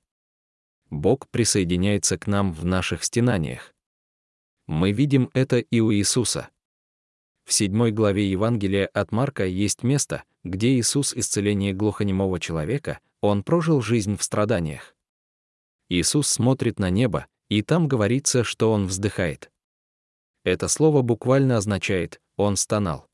Бог 0.92 1.28
присоединяется 1.30 2.20
к 2.20 2.28
нам 2.28 2.54
в 2.54 2.66
наших 2.66 3.04
стенаниях. 3.04 3.74
Мы 4.68 4.92
видим 4.92 5.32
это 5.34 5.58
и 5.58 5.80
у 5.80 5.92
Иисуса. 5.92 6.50
В 7.46 7.54
седьмой 7.54 7.92
главе 7.92 8.30
Евангелия 8.30 8.86
от 8.88 9.12
Марка 9.12 9.46
есть 9.46 9.82
место, 9.84 10.24
где 10.44 10.76
Иисус 10.76 11.16
исцеление 11.16 11.74
глухонемого 11.74 12.40
человека, 12.40 13.00
он 13.22 13.44
прожил 13.44 13.82
жизнь 13.82 14.18
в 14.18 14.24
страданиях. 14.24 14.96
Иисус 15.90 16.28
смотрит 16.28 16.78
на 16.78 16.90
небо, 16.90 17.26
и 17.50 17.64
там 17.64 17.88
говорится, 17.88 18.44
что 18.44 18.72
он 18.72 18.86
вздыхает. 18.86 19.52
Это 20.44 20.68
слово 20.68 21.02
буквально 21.02 21.58
означает 21.58 22.20
«он 22.38 22.56
стонал». 22.56 23.08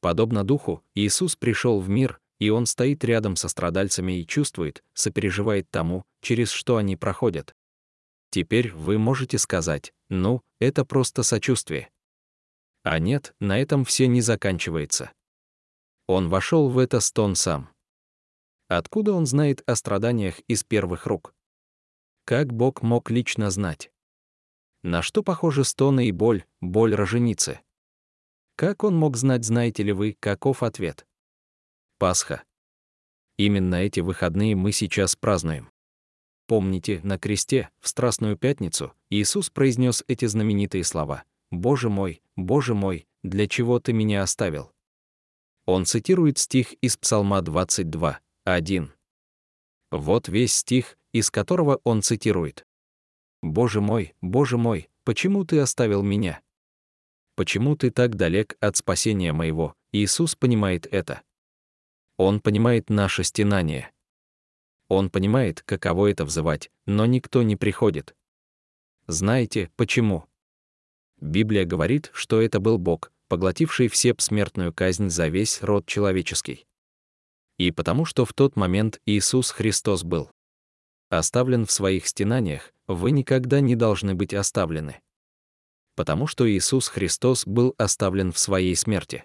Подобно 0.00 0.42
Духу, 0.42 0.82
Иисус 0.94 1.36
пришел 1.36 1.80
в 1.80 1.88
мир, 1.88 2.20
и 2.40 2.50
он 2.50 2.66
стоит 2.66 3.04
рядом 3.04 3.36
со 3.36 3.48
страдальцами 3.48 4.20
и 4.20 4.26
чувствует, 4.26 4.82
сопереживает 4.94 5.70
тому, 5.70 6.02
через 6.20 6.50
что 6.50 6.76
они 6.76 6.96
проходят. 6.96 7.54
Теперь 8.30 8.72
вы 8.72 8.98
можете 8.98 9.38
сказать, 9.38 9.92
ну, 10.08 10.40
это 10.58 10.84
просто 10.84 11.22
сочувствие. 11.22 11.88
А 12.82 12.98
нет, 12.98 13.32
на 13.38 13.60
этом 13.60 13.84
все 13.84 14.08
не 14.08 14.20
заканчивается. 14.22 15.12
Он 16.08 16.28
вошел 16.28 16.68
в 16.68 16.78
это 16.78 16.98
стон 16.98 17.36
сам. 17.36 17.70
Откуда 18.66 19.12
он 19.12 19.26
знает 19.26 19.62
о 19.66 19.76
страданиях 19.76 20.40
из 20.48 20.64
первых 20.64 21.06
рук? 21.06 21.34
Как 22.24 22.52
Бог 22.52 22.82
мог 22.82 23.10
лично 23.10 23.50
знать? 23.50 23.91
На 24.82 25.00
что 25.02 25.22
похожи 25.22 25.64
стоны 25.64 26.08
и 26.08 26.12
боль, 26.12 26.44
боль 26.60 26.94
роженицы? 26.94 27.60
Как 28.56 28.84
он 28.84 28.96
мог 28.96 29.16
знать, 29.16 29.44
знаете 29.44 29.82
ли 29.82 29.92
вы, 29.92 30.16
каков 30.18 30.62
ответ? 30.62 31.06
Пасха. 31.98 32.42
Именно 33.36 33.76
эти 33.76 34.00
выходные 34.00 34.56
мы 34.56 34.72
сейчас 34.72 35.16
празднуем. 35.16 35.70
Помните, 36.46 37.00
на 37.04 37.18
кресте, 37.18 37.70
в 37.80 37.88
Страстную 37.88 38.36
Пятницу, 38.36 38.92
Иисус 39.08 39.50
произнес 39.50 40.04
эти 40.08 40.26
знаменитые 40.26 40.84
слова 40.84 41.24
«Боже 41.50 41.88
мой, 41.88 42.22
Боже 42.36 42.74
мой, 42.74 43.06
для 43.22 43.46
чего 43.46 43.78
ты 43.78 43.92
меня 43.92 44.22
оставил?» 44.22 44.72
Он 45.64 45.86
цитирует 45.86 46.38
стих 46.38 46.74
из 46.80 46.96
Псалма 46.96 47.40
22, 47.40 48.20
1. 48.44 48.92
Вот 49.92 50.28
весь 50.28 50.54
стих, 50.54 50.98
из 51.12 51.30
которого 51.30 51.80
он 51.84 52.02
цитирует. 52.02 52.66
«Боже 53.42 53.80
мой, 53.80 54.14
Боже 54.20 54.56
мой, 54.56 54.88
почему 55.04 55.44
ты 55.44 55.58
оставил 55.58 56.02
меня?» 56.02 56.40
Почему 57.34 57.76
ты 57.76 57.90
так 57.90 58.16
далек 58.16 58.56
от 58.60 58.76
спасения 58.76 59.32
моего? 59.32 59.74
Иисус 59.90 60.36
понимает 60.36 60.86
это. 60.90 61.22
Он 62.18 62.40
понимает 62.40 62.90
наше 62.90 63.24
стенание. 63.24 63.90
Он 64.88 65.08
понимает, 65.08 65.62
каково 65.62 66.10
это 66.10 66.26
взывать, 66.26 66.70
но 66.84 67.06
никто 67.06 67.42
не 67.42 67.56
приходит. 67.56 68.14
Знаете, 69.06 69.70
почему? 69.76 70.26
Библия 71.20 71.64
говорит, 71.64 72.10
что 72.12 72.42
это 72.42 72.60
был 72.60 72.76
Бог, 72.76 73.10
поглотивший 73.28 73.88
все 73.88 74.14
смертную 74.18 74.74
казнь 74.74 75.08
за 75.08 75.28
весь 75.28 75.62
род 75.62 75.86
человеческий. 75.86 76.66
И 77.56 77.70
потому 77.70 78.04
что 78.04 78.26
в 78.26 78.34
тот 78.34 78.56
момент 78.56 79.00
Иисус 79.06 79.50
Христос 79.50 80.04
был 80.04 80.30
оставлен 81.18 81.66
в 81.66 81.70
своих 81.70 82.06
стенаниях, 82.06 82.72
вы 82.86 83.10
никогда 83.10 83.60
не 83.60 83.76
должны 83.76 84.14
быть 84.14 84.32
оставлены. 84.32 85.00
Потому 85.94 86.26
что 86.26 86.50
Иисус 86.50 86.88
Христос 86.88 87.46
был 87.46 87.74
оставлен 87.76 88.32
в 88.32 88.38
своей 88.38 88.74
смерти. 88.74 89.24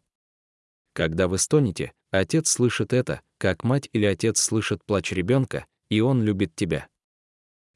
Когда 0.93 1.27
вы 1.27 1.37
стонете, 1.37 1.93
отец 2.11 2.49
слышит 2.49 2.91
это, 2.91 3.21
как 3.37 3.63
мать 3.63 3.89
или 3.93 4.05
отец 4.05 4.39
слышит 4.41 4.83
плач 4.83 5.11
ребенка, 5.11 5.65
и 5.89 6.01
он 6.01 6.21
любит 6.23 6.55
тебя. 6.55 6.87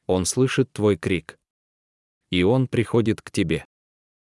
Он 0.08 0.26
слышит 0.26 0.74
твой 0.74 0.98
крик. 0.98 1.38
И 2.32 2.44
он 2.44 2.68
приходит 2.68 3.22
к 3.22 3.32
тебе. 3.32 3.66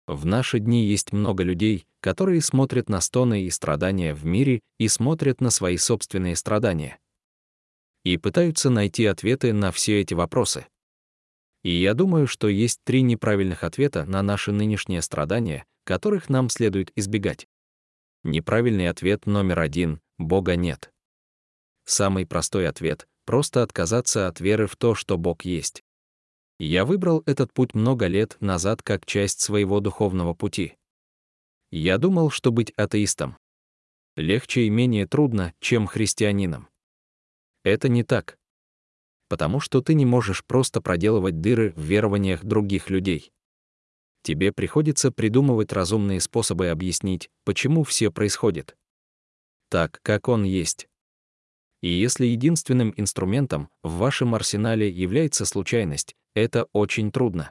В 0.07 0.25
наши 0.25 0.61
дни 0.61 0.87
есть 0.87 1.13
много 1.13 1.43
людей, 1.43 1.87
которые 2.01 2.43
смотрят 2.43 2.89
на 2.89 3.01
стоны 3.01 3.45
и 3.45 3.51
страдания 3.51 4.15
в 4.15 4.25
мире 4.25 4.61
и 4.79 4.87
смотрят 4.87 5.41
на 5.41 5.51
свои 5.51 5.79
собственные 5.79 6.37
страдания. 6.37 6.99
И 8.05 8.17
пытаются 8.17 8.71
найти 8.71 9.07
ответы 9.07 9.53
на 9.53 9.73
все 9.73 10.01
эти 10.01 10.15
вопросы. 10.15 10.67
И 11.63 11.71
я 11.71 11.95
думаю, 11.95 12.27
что 12.27 12.49
есть 12.49 12.81
три 12.85 13.03
неправильных 13.03 13.65
ответа 13.65 14.05
на 14.05 14.23
наши 14.23 14.53
нынешние 14.53 15.01
страдания, 15.03 15.65
которых 15.85 16.29
нам 16.29 16.51
следует 16.51 16.93
избегать. 16.97 17.49
Неправильный 18.23 18.89
ответ 18.89 19.27
номер 19.27 19.61
один— 19.61 20.01
Бога 20.19 20.57
нет. 20.57 20.93
Самый 21.87 22.27
простой 22.27 22.69
ответ— 22.69 23.07
просто 23.27 23.63
отказаться 23.63 24.29
от 24.29 24.41
веры 24.41 24.67
в 24.67 24.77
то, 24.77 24.95
что 24.95 25.17
Бог 25.17 25.45
есть. 25.45 25.83
Я 26.59 26.85
выбрал 26.85 27.23
этот 27.27 27.53
путь 27.53 27.75
много 27.75 28.07
лет 28.07 28.37
назад 28.41 28.83
как 28.83 29.07
часть 29.07 29.41
своего 29.41 29.81
духовного 29.81 30.35
пути. 30.35 30.75
Я 31.71 31.99
думал, 31.99 32.31
что 32.31 32.53
быть 32.53 32.71
атеистом 32.77 33.37
легче 34.17 34.63
и 34.63 34.71
менее 34.71 35.07
трудно, 35.07 35.55
чем 35.61 35.87
христианином. 35.87 36.69
Это 37.65 37.89
не 37.89 38.05
так. 38.05 38.39
Потому 39.29 39.59
что 39.59 39.81
ты 39.81 39.95
не 39.95 40.05
можешь 40.07 40.45
просто 40.45 40.81
проделывать 40.81 41.41
дыры 41.41 41.73
в 41.73 41.81
верованиях 41.81 42.45
других 42.45 42.91
людей. 42.91 43.33
Тебе 44.23 44.53
приходится 44.53 45.11
придумывать 45.11 45.73
разумные 45.73 46.21
способы 46.21 46.69
объяснить, 46.69 47.31
почему 47.45 47.85
все 47.85 48.11
происходит. 48.11 48.77
Так, 49.71 49.99
как 50.03 50.29
он 50.29 50.45
есть. 50.45 50.89
И 51.83 51.89
если 51.89 52.27
единственным 52.27 52.95
инструментом 52.97 53.69
в 53.83 53.97
вашем 53.97 54.35
арсенале 54.35 54.89
является 54.89 55.45
случайность, 55.45 56.15
это 56.35 56.67
очень 56.73 57.13
трудно. 57.13 57.51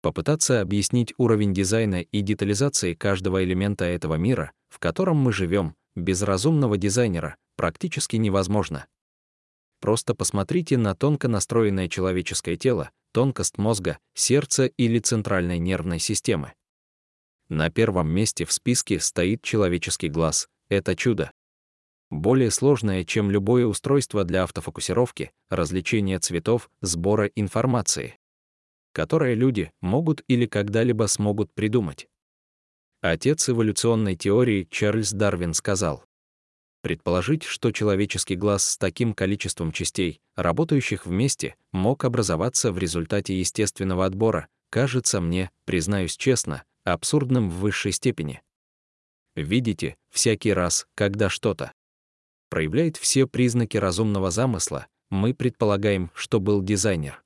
Попытаться 0.00 0.60
объяснить 0.60 1.12
уровень 1.18 1.52
дизайна 1.52 2.02
и 2.02 2.20
детализации 2.22 2.94
каждого 2.94 3.42
элемента 3.42 3.84
этого 3.84 4.14
мира, 4.14 4.52
в 4.68 4.78
котором 4.78 5.16
мы 5.16 5.32
живем, 5.32 5.74
без 5.96 6.22
разумного 6.22 6.76
дизайнера, 6.76 7.36
практически 7.56 8.14
невозможно. 8.14 8.86
Просто 9.80 10.14
посмотрите 10.14 10.76
на 10.76 10.94
тонко 10.94 11.28
настроенное 11.28 11.88
человеческое 11.88 12.56
тело, 12.56 12.90
тонкость 13.12 13.58
мозга, 13.58 13.98
сердца 14.14 14.66
или 14.66 14.98
центральной 14.98 15.58
нервной 15.58 15.98
системы. 15.98 16.52
На 17.48 17.70
первом 17.70 18.08
месте 18.10 18.44
в 18.44 18.52
списке 18.52 19.00
стоит 19.00 19.42
человеческий 19.42 20.08
глаз. 20.08 20.48
Это 20.68 20.94
чудо 20.94 21.32
более 22.10 22.50
сложное, 22.50 23.04
чем 23.04 23.30
любое 23.30 23.66
устройство 23.66 24.24
для 24.24 24.44
автофокусировки, 24.44 25.32
развлечения 25.50 26.18
цветов, 26.18 26.70
сбора 26.80 27.26
информации, 27.34 28.16
которое 28.92 29.34
люди 29.34 29.70
могут 29.80 30.22
или 30.28 30.46
когда-либо 30.46 31.06
смогут 31.06 31.52
придумать. 31.52 32.08
Отец 33.00 33.48
эволюционной 33.48 34.16
теории 34.16 34.66
Чарльз 34.70 35.12
Дарвин 35.12 35.54
сказал, 35.54 36.04
Предположить, 36.80 37.42
что 37.42 37.72
человеческий 37.72 38.36
глаз 38.36 38.64
с 38.64 38.78
таким 38.78 39.12
количеством 39.12 39.72
частей, 39.72 40.20
работающих 40.36 41.06
вместе, 41.06 41.56
мог 41.72 42.04
образоваться 42.04 42.70
в 42.72 42.78
результате 42.78 43.38
естественного 43.38 44.06
отбора, 44.06 44.46
кажется 44.70 45.20
мне, 45.20 45.50
признаюсь 45.64 46.16
честно, 46.16 46.62
абсурдным 46.84 47.50
в 47.50 47.54
высшей 47.54 47.92
степени. 47.92 48.42
Видите, 49.34 49.96
всякий 50.10 50.52
раз, 50.52 50.86
когда 50.94 51.28
что-то 51.28 51.72
проявляет 52.48 52.96
все 52.96 53.26
признаки 53.26 53.76
разумного 53.76 54.30
замысла, 54.30 54.86
мы 55.10 55.34
предполагаем, 55.34 56.10
что 56.14 56.40
был 56.40 56.62
дизайнер. 56.62 57.22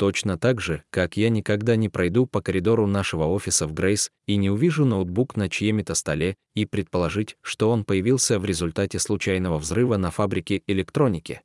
Точно 0.00 0.38
так 0.38 0.62
же, 0.62 0.82
как 0.88 1.18
я 1.18 1.28
никогда 1.28 1.76
не 1.76 1.90
пройду 1.90 2.24
по 2.24 2.40
коридору 2.40 2.86
нашего 2.86 3.24
офиса 3.24 3.66
в 3.66 3.74
Грейс 3.74 4.10
и 4.26 4.36
не 4.36 4.48
увижу 4.48 4.86
ноутбук 4.86 5.36
на 5.36 5.50
чьем-то 5.50 5.94
столе 5.94 6.36
и 6.54 6.64
предположить, 6.64 7.36
что 7.42 7.68
он 7.70 7.84
появился 7.84 8.38
в 8.38 8.46
результате 8.46 8.98
случайного 8.98 9.58
взрыва 9.58 9.98
на 9.98 10.10
фабрике 10.10 10.62
электроники. 10.66 11.42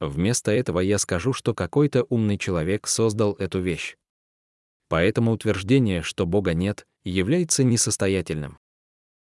Вместо 0.00 0.50
этого 0.50 0.80
я 0.80 0.98
скажу, 0.98 1.32
что 1.32 1.54
какой-то 1.54 2.02
умный 2.08 2.36
человек 2.36 2.88
создал 2.88 3.34
эту 3.34 3.60
вещь. 3.60 3.94
Поэтому 4.88 5.30
утверждение, 5.30 6.02
что 6.02 6.26
Бога 6.26 6.54
нет, 6.54 6.84
является 7.04 7.62
несостоятельным. 7.62 8.58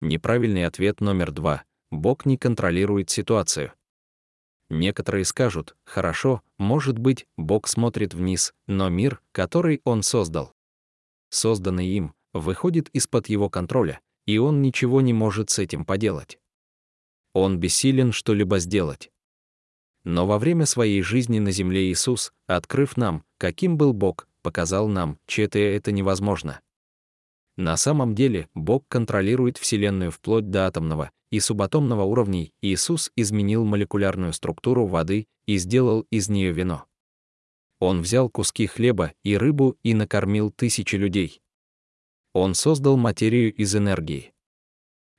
Неправильный 0.00 0.66
ответ 0.66 1.00
номер 1.00 1.30
два 1.30 1.62
Бог 1.92 2.26
не 2.26 2.37
контролирует 2.37 3.09
ситуацию. 3.09 3.73
Некоторые 4.68 5.25
скажут, 5.25 5.76
хорошо, 5.85 6.42
может 6.58 6.99
быть, 6.99 7.26
Бог 7.37 7.68
смотрит 7.68 8.14
вниз, 8.14 8.52
но 8.66 8.88
мир, 8.88 9.20
который 9.32 9.80
Он 9.85 10.02
создал, 10.02 10.52
созданный 11.28 11.87
им, 11.87 12.14
выходит 12.32 12.88
из-под 12.90 13.28
Его 13.28 13.49
контроля, 13.49 14.00
и 14.26 14.38
Он 14.38 14.62
ничего 14.62 15.00
не 15.00 15.12
может 15.12 15.50
с 15.50 15.58
этим 15.58 15.85
поделать. 15.85 16.38
Он 17.32 17.58
бессилен 17.58 18.12
что-либо 18.12 18.59
сделать. 18.59 19.11
Но 20.05 20.26
во 20.26 20.38
время 20.38 20.66
своей 20.66 21.02
жизни 21.02 21.38
на 21.38 21.50
земле 21.50 21.90
Иисус, 21.90 22.33
открыв 22.46 22.96
нам, 22.96 23.24
каким 23.38 23.76
был 23.76 23.92
Бог, 23.92 24.29
показал 24.42 24.88
нам, 24.88 25.18
что 25.26 25.42
это 25.59 25.92
невозможно. 25.92 26.61
На 27.57 27.77
самом 27.77 28.14
деле, 28.14 28.49
Бог 28.55 28.85
контролирует 28.88 29.57
Вселенную 29.57 30.11
вплоть 30.11 30.51
до 30.51 30.66
атомного 30.66 31.11
и 31.31 31.40
субатомного 31.40 32.03
уровней. 32.03 32.53
Иисус 32.61 33.11
изменил 33.16 33.64
молекулярную 33.64 34.33
структуру 34.33 34.87
воды 34.87 35.27
и 35.47 35.57
сделал 35.57 36.07
из 36.11 36.29
нее 36.29 36.53
вино. 36.53 36.85
Он 37.81 38.01
взял 38.03 38.29
куски 38.31 38.66
хлеба 38.66 39.12
и 39.23 39.37
рыбу 39.37 39.77
и 39.83 39.95
накормил 39.95 40.51
тысячи 40.51 40.97
людей. 40.97 41.40
Он 42.33 42.55
создал 42.55 42.97
материю 42.97 43.55
из 43.55 43.75
энергии. 43.75 44.33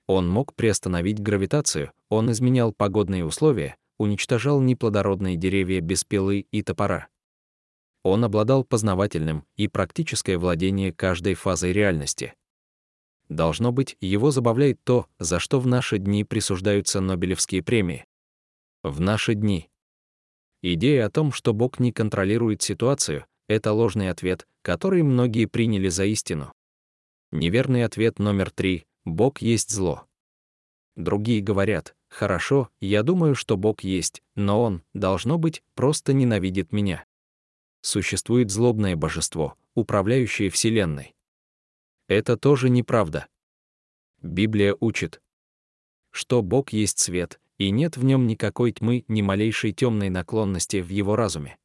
Он 0.07 0.29
мог 0.29 0.53
приостановить 0.53 1.19
гравитацию, 1.19 1.91
он 2.09 2.31
изменял 2.31 2.71
погодные 2.71 3.25
условия, 3.25 3.75
уничтожал 3.97 4.61
неплодородные 4.61 5.35
деревья 5.35 5.81
без 5.81 6.03
пилы 6.03 6.45
и 6.51 6.61
топора. 6.61 7.09
Он 8.03 8.23
обладал 8.23 8.63
познавательным 8.63 9.45
и 9.55 9.67
практическое 9.67 10.37
владение 10.37 10.93
каждой 10.93 11.33
фазой 11.33 11.73
реальности. 11.73 12.33
Должно 13.29 13.71
быть, 13.71 13.97
его 13.99 14.31
забавляет 14.31 14.81
то, 14.83 15.07
за 15.19 15.39
что 15.39 15.59
в 15.59 15.67
наши 15.67 15.97
дни 15.97 16.23
присуждаются 16.23 17.01
Нобелевские 17.01 17.61
премии. 17.61 18.05
В 18.83 19.01
наши 19.01 19.33
дни. 19.33 19.69
Идея 20.61 21.07
о 21.07 21.09
том, 21.09 21.31
что 21.31 21.53
Бог 21.53 21.79
не 21.79 21.91
контролирует 21.91 22.61
ситуацию, 22.61 23.25
это 23.47 23.73
ложный 23.73 24.09
ответ, 24.09 24.47
который 24.61 25.03
многие 25.03 25.45
приняли 25.45 25.89
за 25.89 26.05
истину. 26.05 26.53
Неверный 27.31 27.83
ответ 27.83 28.19
номер 28.19 28.51
три— 28.51 28.85
Бог 29.05 29.41
есть 29.41 29.71
зло. 29.71 30.05
Другие 30.95 31.41
говорят, 31.41 31.95
хорошо, 32.09 32.69
я 32.79 33.03
думаю, 33.03 33.35
что 33.35 33.57
Бог 33.57 33.81
есть, 33.81 34.23
но 34.35 34.63
Он, 34.63 34.83
должно 34.93 35.37
быть, 35.37 35.61
просто 35.75 36.13
ненавидит 36.13 36.71
меня 36.71 37.05
существует 37.81 38.51
злобное 38.51 38.95
божество, 38.95 39.55
управляющее 39.75 40.49
Вселенной. 40.49 41.15
Это 42.07 42.37
тоже 42.37 42.69
неправда. 42.69 43.27
Библия 44.21 44.75
учит, 44.79 45.21
что 46.11 46.41
Бог 46.41 46.71
есть 46.71 46.99
свет, 46.99 47.39
и 47.57 47.69
нет 47.69 47.97
в 47.97 48.03
нем 48.03 48.27
никакой 48.27 48.71
тьмы, 48.71 49.03
ни 49.07 49.21
малейшей 49.21 49.73
темной 49.73 50.09
наклонности 50.09 50.81
в 50.81 50.89
его 50.89 51.15
разуме. 51.15 51.57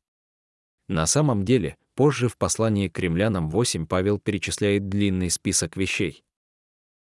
На 0.88 1.06
самом 1.06 1.44
деле, 1.44 1.76
позже 1.94 2.28
в 2.28 2.36
послании 2.36 2.88
к 2.88 2.98
римлянам 2.98 3.48
8 3.48 3.86
Павел 3.86 4.18
перечисляет 4.18 4.88
длинный 4.88 5.30
список 5.30 5.76
вещей, 5.76 6.24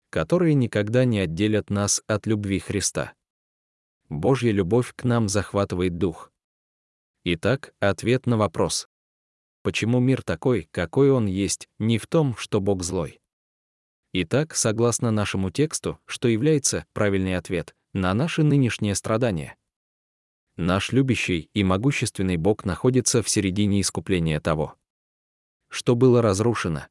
которые 0.09 0.55
никогда 0.55 1.05
не 1.05 1.19
отделят 1.19 1.69
нас 1.69 2.01
от 2.07 2.27
любви 2.27 2.59
Христа. 2.59 3.13
Божья 4.09 4.51
любовь 4.51 4.93
к 4.95 5.03
нам 5.03 5.27
захватывает 5.29 5.97
дух. 5.97 6.31
Итак, 7.23 7.73
ответ 7.79 8.25
на 8.25 8.37
вопрос 8.37 8.87
почему 9.67 9.99
мир 9.99 10.23
такой, 10.23 10.69
какой 10.71 11.11
он 11.11 11.25
есть, 11.25 11.67
не 11.77 11.97
в 11.97 12.07
том, 12.07 12.37
что 12.37 12.61
Бог 12.61 12.83
злой. 12.83 13.19
Итак, 14.13 14.55
согласно 14.55 15.11
нашему 15.11 15.51
тексту, 15.51 15.99
что 16.05 16.29
является 16.29 16.85
правильный 16.93 17.35
ответ 17.35 17.75
на 17.91 18.13
наши 18.13 18.43
нынешние 18.43 18.95
страдания? 18.95 19.57
Наш 20.55 20.93
любящий 20.93 21.49
и 21.53 21.65
могущественный 21.65 22.37
Бог 22.37 22.63
находится 22.63 23.21
в 23.21 23.27
середине 23.27 23.81
искупления 23.81 24.39
того, 24.39 24.77
что 25.67 25.97
было 25.97 26.21
разрушено. 26.21 26.87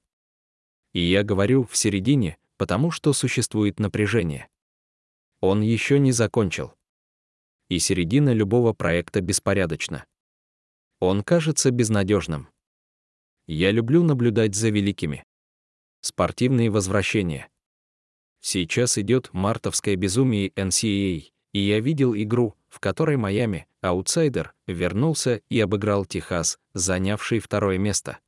И 0.93 1.01
я 1.01 1.23
говорю 1.23 1.65
«в 1.65 1.79
середине», 1.79 2.37
потому 2.59 2.91
что 2.91 3.15
существует 3.15 3.81
напряжение. 3.81 4.51
Он 5.41 5.63
еще 5.63 5.99
не 5.99 6.13
закончил. 6.13 6.75
И 7.71 7.79
середина 7.79 8.35
любого 8.35 8.75
проекта 8.75 9.23
беспорядочна. 9.23 10.05
Он 11.01 11.23
кажется 11.23 11.71
безнадежным. 11.71 12.51
Я 13.47 13.71
люблю 13.71 14.03
наблюдать 14.03 14.57
за 14.57 14.71
великими. 14.71 15.25
Спортивные 16.01 16.71
возвращения. 16.71 17.49
Сейчас 18.41 18.99
идет 18.99 19.31
мартовское 19.33 19.95
безумие 19.97 20.51
NCAA, 20.51 21.31
и 21.53 21.59
я 21.59 21.81
видел 21.81 22.15
игру, 22.15 22.55
в 22.69 22.81
которой 22.81 23.17
Майами, 23.17 23.67
аутсайдер, 23.83 24.53
вернулся 24.67 25.41
и 25.49 25.61
обыграл 25.61 26.05
Техас, 26.05 26.59
занявший 26.75 27.39
второе 27.39 27.79
место. 27.79 28.19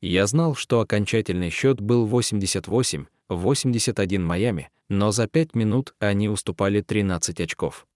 Я 0.00 0.26
знал, 0.26 0.54
что 0.54 0.80
окончательный 0.80 1.50
счет 1.50 1.78
был 1.80 2.08
88-81 2.08 4.18
Майами, 4.18 4.70
но 4.88 5.12
за 5.12 5.28
5 5.28 5.54
минут 5.54 5.94
они 5.98 6.28
уступали 6.28 6.80
13 6.80 7.40
очков. 7.40 7.86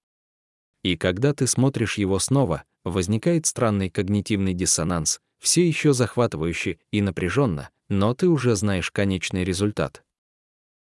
И 0.83 0.97
когда 0.97 1.35
ты 1.35 1.47
смотришь 1.47 1.99
его 1.99 2.19
снова, 2.19 2.65
возникает 2.85 3.47
странный 3.47 3.91
когнитивный 3.91 4.55
диссонанс, 4.55 5.21
все 5.39 5.67
еще 5.67 5.93
захватывающе 5.93 6.79
и 6.91 7.03
напряженно, 7.03 7.71
но 7.89 8.15
ты 8.15 8.29
уже 8.29 8.57
знаешь 8.57 8.91
конечный 8.91 9.45
результат. 9.45 10.05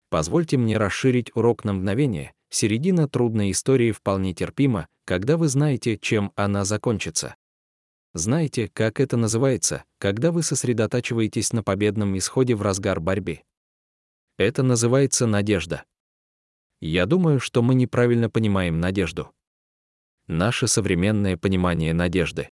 Позвольте 0.09 0.57
мне 0.57 0.77
расширить 0.77 1.35
урок 1.35 1.63
на 1.63 1.73
мгновение. 1.73 2.33
Середина 2.49 3.07
трудной 3.07 3.51
истории 3.51 3.91
вполне 3.91 4.33
терпима, 4.33 4.87
когда 5.05 5.37
вы 5.37 5.47
знаете, 5.47 5.97
чем 5.97 6.31
она 6.35 6.65
закончится. 6.65 7.35
Знаете, 8.13 8.69
как 8.73 8.99
это 8.99 9.17
называется, 9.17 9.83
когда 9.99 10.31
вы 10.31 10.41
сосредотачиваетесь 10.41 11.53
на 11.53 11.61
победном 11.61 12.17
исходе 12.17 12.55
в 12.55 12.63
разгар 12.63 12.99
борьбы? 12.99 13.43
Это 14.37 14.63
называется 14.63 15.27
надежда. 15.27 15.83
Я 16.81 17.05
думаю, 17.05 17.39
что 17.39 17.61
мы 17.61 17.75
неправильно 17.75 18.29
понимаем 18.29 18.79
надежду. 18.79 19.31
Наше 20.27 20.67
современное 20.67 21.37
понимание 21.37 21.93
надежды. 21.93 22.49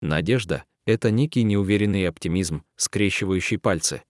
Надежда— 0.00 0.64
это 0.86 1.10
некий 1.10 1.42
неуверенный 1.42 2.08
оптимизм, 2.08 2.64
скрещивающий 2.76 3.58
пальцы. 3.58 4.02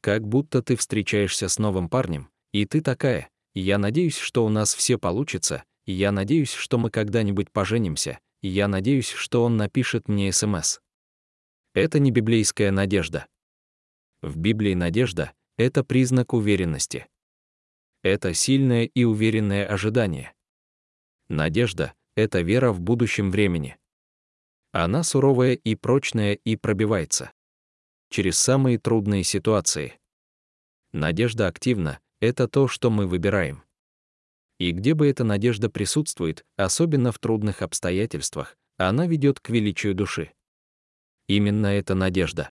Как 0.00 0.26
будто 0.26 0.62
ты 0.62 0.76
встречаешься 0.76 1.48
с 1.48 1.58
новым 1.58 1.88
парнем, 1.88 2.30
и 2.52 2.64
ты 2.64 2.80
такая, 2.80 3.30
я 3.54 3.78
надеюсь, 3.78 4.18
что 4.18 4.44
у 4.44 4.48
нас 4.48 4.74
все 4.74 4.98
получится, 4.98 5.64
я 5.86 6.12
надеюсь, 6.12 6.52
что 6.52 6.78
мы 6.78 6.90
когда-нибудь 6.90 7.50
поженимся, 7.50 8.18
я 8.42 8.68
надеюсь, 8.68 9.10
что 9.10 9.44
он 9.44 9.56
напишет 9.56 10.08
мне 10.08 10.32
СМС. 10.32 10.78
Это 11.74 11.98
не 11.98 12.10
библейская 12.10 12.70
надежда. 12.70 13.26
В 14.22 14.36
Библии 14.36 14.74
надежда— 14.74 15.32
это 15.56 15.84
признак 15.84 16.32
уверенности. 16.32 17.06
Это 18.02 18.34
сильное 18.34 18.84
и 18.84 19.04
уверенное 19.04 19.66
ожидание. 19.66 20.32
Надежда— 21.28 21.94
это 22.14 22.40
вера 22.40 22.72
в 22.72 22.80
будущем 22.80 23.30
времени. 23.30 23.76
Она 24.72 25.02
суровая 25.02 25.54
и 25.54 25.74
прочная 25.74 26.34
и 26.34 26.56
пробивается. 26.56 27.32
Через 28.10 28.38
самые 28.38 28.78
трудные 28.78 29.24
ситуации. 29.24 29.98
Надежда 30.92 31.48
активна— 31.48 32.00
это 32.20 32.48
то, 32.48 32.68
что 32.68 32.90
мы 32.90 33.06
выбираем. 33.06 33.62
И 34.58 34.72
где 34.72 34.94
бы 34.94 35.08
эта 35.08 35.24
надежда 35.24 35.68
присутствует, 35.68 36.44
особенно 36.56 37.12
в 37.12 37.18
трудных 37.18 37.62
обстоятельствах, 37.62 38.56
она 38.78 39.06
ведет 39.06 39.40
к 39.40 39.50
величию 39.50 39.94
души. 39.94 40.32
Именно 41.28 41.66
эта 41.66 41.94
надежда. 41.94 42.50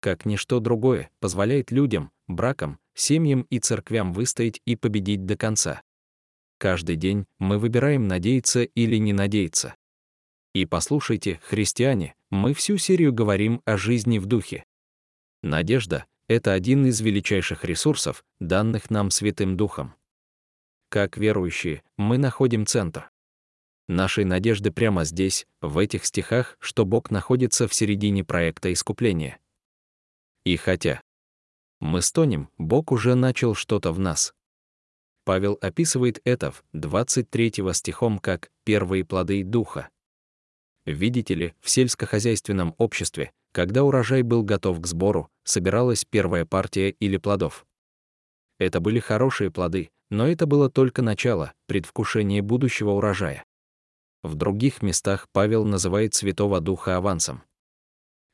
Как 0.00 0.24
ничто 0.24 0.60
другое, 0.60 1.10
позволяет 1.20 1.70
людям, 1.70 2.10
бракам, 2.26 2.78
семьям 2.94 3.42
и 3.50 3.58
церквям 3.58 4.12
выстоять 4.12 4.60
и 4.64 4.76
победить 4.76 5.26
до 5.26 5.36
конца. 5.36 5.82
Каждый 6.58 6.96
день 6.96 7.26
мы 7.38 7.58
выбираем 7.58 8.08
надеяться 8.08 8.62
или 8.62 8.96
не 8.96 9.12
надеяться. 9.12 9.76
И 10.52 10.66
послушайте, 10.66 11.40
христиане, 11.44 12.14
мы 12.30 12.54
всю 12.54 12.76
серию 12.76 13.12
говорим 13.12 13.62
о 13.64 13.76
жизни 13.76 14.18
в 14.18 14.26
духе. 14.26 14.64
Надежда— 15.42 16.06
это 16.28 16.52
один 16.52 16.86
из 16.86 17.00
величайших 17.00 17.64
ресурсов, 17.64 18.24
данных 18.40 18.90
нам 18.90 19.10
Святым 19.10 19.56
Духом. 19.56 19.94
Как 20.88 21.16
верующие, 21.16 21.84
мы 21.96 22.18
находим 22.18 22.66
центр. 22.66 23.10
Нашей 23.86 24.24
надежды 24.24 24.72
прямо 24.72 25.04
здесь, 25.04 25.46
в 25.60 25.78
этих 25.78 26.04
стихах, 26.04 26.56
что 26.58 26.84
Бог 26.84 27.10
находится 27.10 27.68
в 27.68 27.74
середине 27.74 28.24
проекта 28.24 28.72
искупления. 28.72 29.38
И 30.44 30.56
хотя 30.56 31.00
мы 31.80 32.02
стонем, 32.02 32.50
Бог 32.58 32.90
уже 32.90 33.14
начал 33.14 33.54
что-то 33.54 33.92
в 33.92 34.00
нас. 34.00 34.34
Павел 35.24 35.58
описывает 35.60 36.20
это 36.24 36.50
в 36.50 36.64
23 36.72 37.72
стихом 37.72 38.18
как 38.18 38.50
«первые 38.64 39.04
плоды 39.04 39.44
Духа». 39.44 39.88
Видите 40.86 41.34
ли, 41.34 41.54
в 41.60 41.68
сельскохозяйственном 41.68 42.74
обществе, 42.78 43.32
когда 43.52 43.84
урожай 43.84 44.22
был 44.22 44.42
готов 44.42 44.80
к 44.80 44.86
сбору, 44.86 45.28
собиралась 45.44 46.04
первая 46.04 46.46
партия 46.46 46.90
или 46.90 47.16
плодов. 47.16 47.66
Это 48.58 48.80
были 48.80 48.98
хорошие 48.98 49.50
плоды, 49.50 49.90
но 50.10 50.26
это 50.26 50.46
было 50.46 50.70
только 50.70 51.02
начало, 51.02 51.52
предвкушение 51.66 52.42
будущего 52.42 52.90
урожая. 52.90 53.44
В 54.22 54.34
других 54.34 54.82
местах 54.82 55.28
Павел 55.32 55.64
называет 55.64 56.14
Святого 56.14 56.60
Духа 56.60 56.96
авансом. 56.96 57.42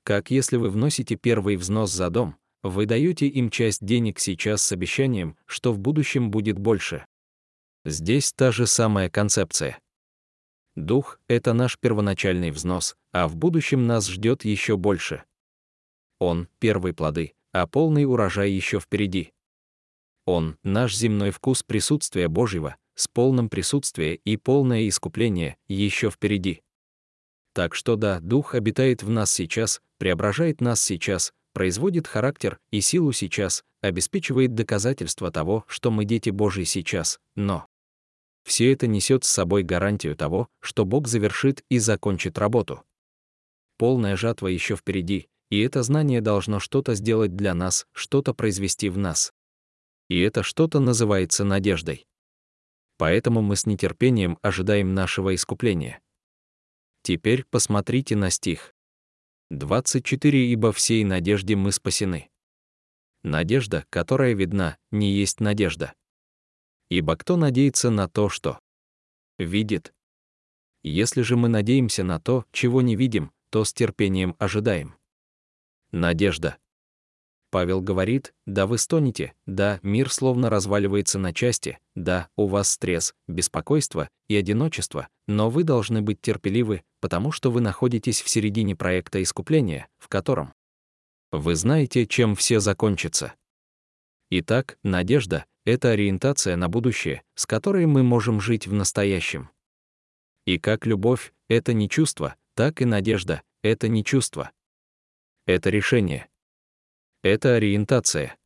Как 0.04 0.30
если 0.30 0.56
вы 0.56 0.70
вносите 0.70 1.16
первый 1.16 1.56
взнос 1.56 1.92
за 1.92 2.10
дом, 2.10 2.36
вы 2.62 2.86
даете 2.86 3.26
им 3.26 3.50
часть 3.50 3.84
денег 3.84 4.18
сейчас 4.18 4.62
с 4.62 4.72
обещанием, 4.72 5.36
что 5.46 5.72
в 5.72 5.78
будущем 5.78 6.30
будет 6.30 6.58
больше. 6.58 7.06
Здесь 7.84 8.32
та 8.32 8.50
же 8.50 8.66
самая 8.66 9.08
концепция. 9.08 9.78
Дух— 10.76 11.18
это 11.28 11.54
наш 11.54 11.78
первоначальный 11.78 12.50
взнос, 12.50 12.96
а 13.10 13.28
в 13.28 13.36
будущем 13.36 13.86
нас 13.86 14.06
ждет 14.06 14.44
еще 14.44 14.76
больше. 14.76 15.24
Он— 16.18 16.48
первые 16.58 16.92
плоды, 16.92 17.34
а 17.52 17.66
полный 17.66 18.04
урожай 18.04 18.50
еще 18.50 18.78
впереди. 18.78 19.32
Он— 20.26 20.58
наш 20.62 20.94
земной 20.94 21.30
вкус 21.30 21.62
присутствия 21.62 22.28
Божьего, 22.28 22.76
с 22.94 23.08
полным 23.08 23.48
присутствием 23.48 24.20
и 24.24 24.36
полное 24.36 24.86
искупление 24.86 25.56
еще 25.66 26.10
впереди. 26.10 26.62
Так 27.54 27.74
что 27.74 27.96
да, 27.96 28.20
Дух 28.20 28.54
обитает 28.54 29.02
в 29.02 29.08
нас 29.08 29.32
сейчас, 29.32 29.80
преображает 29.96 30.60
нас 30.60 30.82
сейчас, 30.82 31.32
производит 31.54 32.06
характер 32.06 32.58
и 32.70 32.82
силу 32.82 33.12
сейчас, 33.12 33.64
обеспечивает 33.80 34.54
доказательства 34.54 35.30
того, 35.30 35.64
что 35.68 35.90
мы 35.90 36.04
дети 36.04 36.28
Божьи 36.28 36.64
сейчас, 36.64 37.18
но 37.34 37.66
все 38.46 38.72
это 38.72 38.86
несет 38.86 39.24
с 39.24 39.30
собой 39.30 39.64
гарантию 39.64 40.14
того, 40.14 40.48
что 40.60 40.84
Бог 40.84 41.08
завершит 41.08 41.64
и 41.68 41.78
закончит 41.78 42.38
работу. 42.38 42.84
Полная 43.76 44.16
жатва 44.16 44.46
еще 44.46 44.76
впереди, 44.76 45.28
и 45.50 45.60
это 45.60 45.82
знание 45.82 46.20
должно 46.20 46.60
что-то 46.60 46.94
сделать 46.94 47.34
для 47.34 47.54
нас, 47.54 47.88
что-то 47.92 48.34
произвести 48.34 48.88
в 48.88 48.98
нас. 48.98 49.32
И 50.08 50.20
это 50.20 50.44
что-то 50.44 50.78
называется 50.78 51.44
надеждой. 51.44 52.06
Поэтому 52.98 53.42
мы 53.42 53.56
с 53.56 53.66
нетерпением 53.66 54.38
ожидаем 54.42 54.94
нашего 54.94 55.34
искупления. 55.34 56.00
Теперь 57.02 57.44
посмотрите 57.50 58.14
на 58.14 58.30
стих. 58.30 58.72
24 59.50 60.52
«Ибо 60.52 60.72
всей 60.72 61.02
надежде 61.02 61.56
мы 61.56 61.72
спасены». 61.72 62.30
Надежда, 63.24 63.84
которая 63.90 64.34
видна, 64.34 64.78
не 64.92 65.12
есть 65.12 65.40
надежда. 65.40 65.94
Ибо 66.88 67.16
кто 67.16 67.36
надеется 67.36 67.90
на 67.90 68.08
то, 68.08 68.28
что 68.28 68.60
видит? 69.38 69.92
Если 70.82 71.22
же 71.22 71.36
мы 71.36 71.48
надеемся 71.48 72.04
на 72.04 72.20
то, 72.20 72.44
чего 72.52 72.80
не 72.82 72.94
видим, 72.94 73.32
то 73.50 73.64
с 73.64 73.72
терпением 73.72 74.36
ожидаем. 74.38 74.94
Надежда 75.90 76.58
Павел 77.50 77.80
говорит, 77.80 78.34
да 78.44 78.66
вы 78.66 78.76
стонете, 78.76 79.32
да, 79.46 79.80
мир 79.82 80.10
словно 80.12 80.50
разваливается 80.50 81.18
на 81.18 81.32
части, 81.32 81.78
да, 81.94 82.28
у 82.36 82.46
вас 82.46 82.70
стресс, 82.70 83.14
беспокойство 83.28 84.10
и 84.28 84.36
одиночество, 84.36 85.08
но 85.26 85.48
вы 85.48 85.64
должны 85.64 86.02
быть 86.02 86.20
терпеливы, 86.20 86.82
потому 87.00 87.32
что 87.32 87.50
вы 87.50 87.60
находитесь 87.60 88.20
в 88.20 88.28
середине 88.28 88.76
проекта 88.76 89.22
искупления, 89.22 89.88
в 89.98 90.08
котором 90.08 90.52
вы 91.32 91.54
знаете, 91.54 92.06
чем 92.06 92.36
все 92.36 92.60
закончится. 92.60 93.34
Итак, 94.30 94.78
надежда— 94.82 95.46
это 95.66 95.90
ориентация 95.90 96.56
на 96.56 96.68
будущее, 96.68 97.22
с 97.34 97.44
которой 97.44 97.86
мы 97.86 98.04
можем 98.04 98.40
жить 98.40 98.68
в 98.68 98.72
настоящем. 98.72 99.50
И 100.46 100.58
как 100.58 100.86
любовь— 100.86 101.34
это 101.48 101.72
не 101.72 101.90
чувство, 101.90 102.36
так 102.54 102.80
и 102.80 102.84
надежда— 102.84 103.42
это 103.62 103.88
не 103.88 104.04
чувство. 104.04 104.52
Это 105.44 105.68
решение. 105.68 106.28
Это 107.22 107.56
ориентация. 107.56 108.38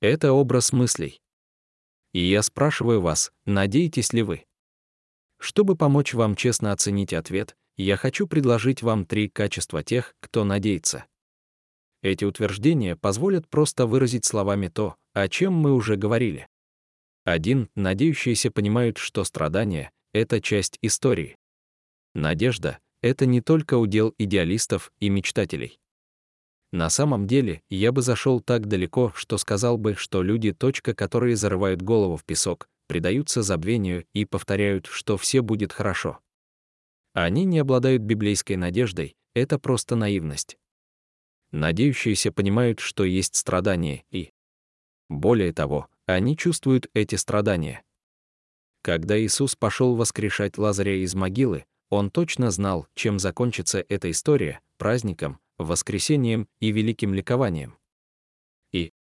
Это 0.00 0.32
образ 0.32 0.72
мыслей. 0.72 1.22
И 2.12 2.18
я 2.18 2.42
спрашиваю 2.42 3.00
вас, 3.00 3.32
надеетесь 3.46 4.12
ли 4.12 4.22
вы? 4.22 4.44
Чтобы 5.38 5.76
помочь 5.76 6.14
вам 6.14 6.34
честно 6.34 6.72
оценить 6.72 7.12
ответ, 7.12 7.56
я 7.76 7.96
хочу 7.96 8.26
предложить 8.26 8.82
вам 8.82 9.06
три 9.06 9.28
качества 9.28 9.84
тех, 9.84 10.16
кто 10.20 10.42
надеется. 10.42 11.06
Эти 12.04 12.26
утверждения 12.26 12.96
позволят 12.96 13.48
просто 13.48 13.86
выразить 13.86 14.26
словами 14.26 14.68
то, 14.68 14.96
о 15.14 15.26
чем 15.26 15.54
мы 15.54 15.72
уже 15.72 15.96
говорили. 15.96 16.46
Один, 17.24 17.70
надеющиеся 17.76 18.50
понимают, 18.50 18.98
что 18.98 19.24
страдания— 19.24 19.90
это 20.12 20.42
часть 20.42 20.78
истории. 20.82 21.34
Надежда— 22.14 22.78
это 23.02 23.24
не 23.24 23.40
только 23.40 23.78
удел 23.78 24.14
идеалистов 24.18 24.92
и 25.00 25.08
мечтателей. 25.08 25.78
На 26.72 26.90
самом 26.90 27.26
деле, 27.26 27.62
я 27.70 27.90
бы 27.90 28.02
зашел 28.02 28.42
так 28.42 28.66
далеко, 28.68 29.10
что 29.16 29.38
сказал 29.38 29.78
бы, 29.78 29.94
что 29.94 30.22
люди, 30.22 30.52
точка, 30.52 30.94
которые 30.94 31.36
зарывают 31.36 31.80
голову 31.80 32.18
в 32.18 32.24
песок, 32.26 32.68
предаются 32.86 33.40
забвению 33.40 34.04
и 34.12 34.26
повторяют, 34.26 34.88
что 34.88 35.16
все 35.16 35.40
будет 35.40 35.72
хорошо. 35.72 36.18
Они 37.14 37.46
не 37.46 37.60
обладают 37.60 38.02
библейской 38.02 38.56
надеждой, 38.56 39.16
это 39.32 39.58
просто 39.58 39.96
наивность. 39.96 40.58
Надеющиеся 41.54 42.32
понимают, 42.32 42.80
что 42.80 43.04
есть 43.04 43.36
страдания, 43.36 44.04
и, 44.10 44.32
более 45.08 45.52
того, 45.52 45.88
они 46.04 46.36
чувствуют 46.36 46.90
эти 46.94 47.14
страдания. 47.14 47.84
Когда 48.82 49.16
Иисус 49.16 49.54
пошел 49.54 49.94
воскрешать 49.94 50.58
Лазаря 50.58 50.96
из 50.96 51.14
могилы, 51.14 51.64
он 51.90 52.10
точно 52.10 52.50
знал, 52.50 52.88
чем 52.96 53.20
закончится 53.20 53.84
эта 53.88 54.10
история, 54.10 54.62
праздником, 54.78 55.38
воскресением 55.56 56.48
и 56.58 56.72
великим 56.72 57.14
ликованием. 57.14 57.78
И 58.72 58.92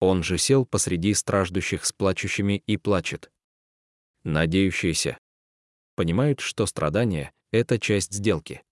он 0.00 0.24
же 0.24 0.38
сел 0.38 0.66
посреди 0.66 1.14
страждущих 1.14 1.84
с 1.84 1.92
плачущими 1.92 2.64
и 2.66 2.76
плачет. 2.78 3.30
Надеющиеся 4.24 5.18
понимают, 5.94 6.40
что 6.40 6.66
страдание— 6.66 7.32
это 7.52 7.78
часть 7.78 8.12
сделки. 8.12 8.64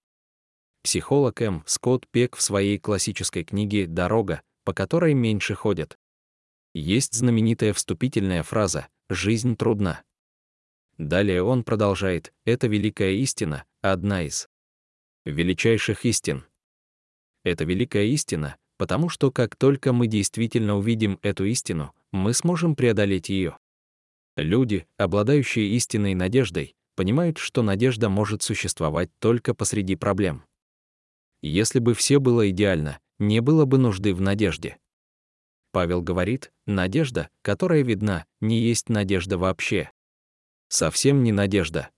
Психолог 0.85 1.41
М. 1.41 1.65
Скотт 1.67 2.07
Пек 2.09 2.37
в 2.37 2.43
своей 2.43 2.79
классической 2.79 3.43
книге 3.43 3.87
«Дорога, 3.87 4.43
по 4.65 4.75
которой 4.75 5.15
меньше 5.15 5.55
ходят». 5.55 5.99
Есть 6.75 7.15
знаменитая 7.15 7.73
вступительная 7.73 8.43
фраза 8.43 8.89
«Жизнь 9.09 9.57
трудна». 9.57 10.03
Далее 10.99 11.43
он 11.43 11.65
продолжает 11.65 12.33
«Это 12.45 12.67
великая 12.67 13.13
истина, 13.13 13.65
одна 13.81 14.23
из 14.23 14.49
величайших 15.25 16.05
истин». 16.05 16.45
Это 17.45 17.65
великая 17.65 18.05
истина, 18.05 18.57
потому 18.77 19.09
что 19.09 19.31
как 19.31 19.57
только 19.57 19.93
мы 19.93 20.07
действительно 20.07 20.77
увидим 20.77 21.19
эту 21.23 21.47
истину, 21.47 21.95
мы 22.13 22.35
сможем 22.35 22.77
преодолеть 22.77 23.31
ее. 23.31 23.57
Люди, 24.37 24.87
обладающие 24.99 25.69
истинной 25.77 26.15
надеждой, 26.15 26.75
понимают, 26.95 27.39
что 27.39 27.63
надежда 27.63 28.09
может 28.09 28.43
существовать 28.43 29.11
только 29.19 29.55
посреди 29.55 29.97
проблем. 29.97 30.45
Если 31.47 31.79
бы 31.79 31.93
все 31.93 32.21
было 32.21 32.49
идеально, 32.49 33.01
не 33.19 33.41
было 33.41 33.67
бы 33.67 33.77
нужды 33.77 34.15
в 34.15 34.21
надежде. 34.23 34.79
Павел 35.73 36.01
говорит, 36.01 36.51
надежда, 36.65 37.29
которая 37.43 37.83
видна, 37.83 38.25
не 38.41 38.61
есть 38.61 38.89
надежда 38.89 39.37
вообще. 39.37 39.91
Совсем 40.69 41.23
не 41.23 41.33
надежда. 41.33 41.91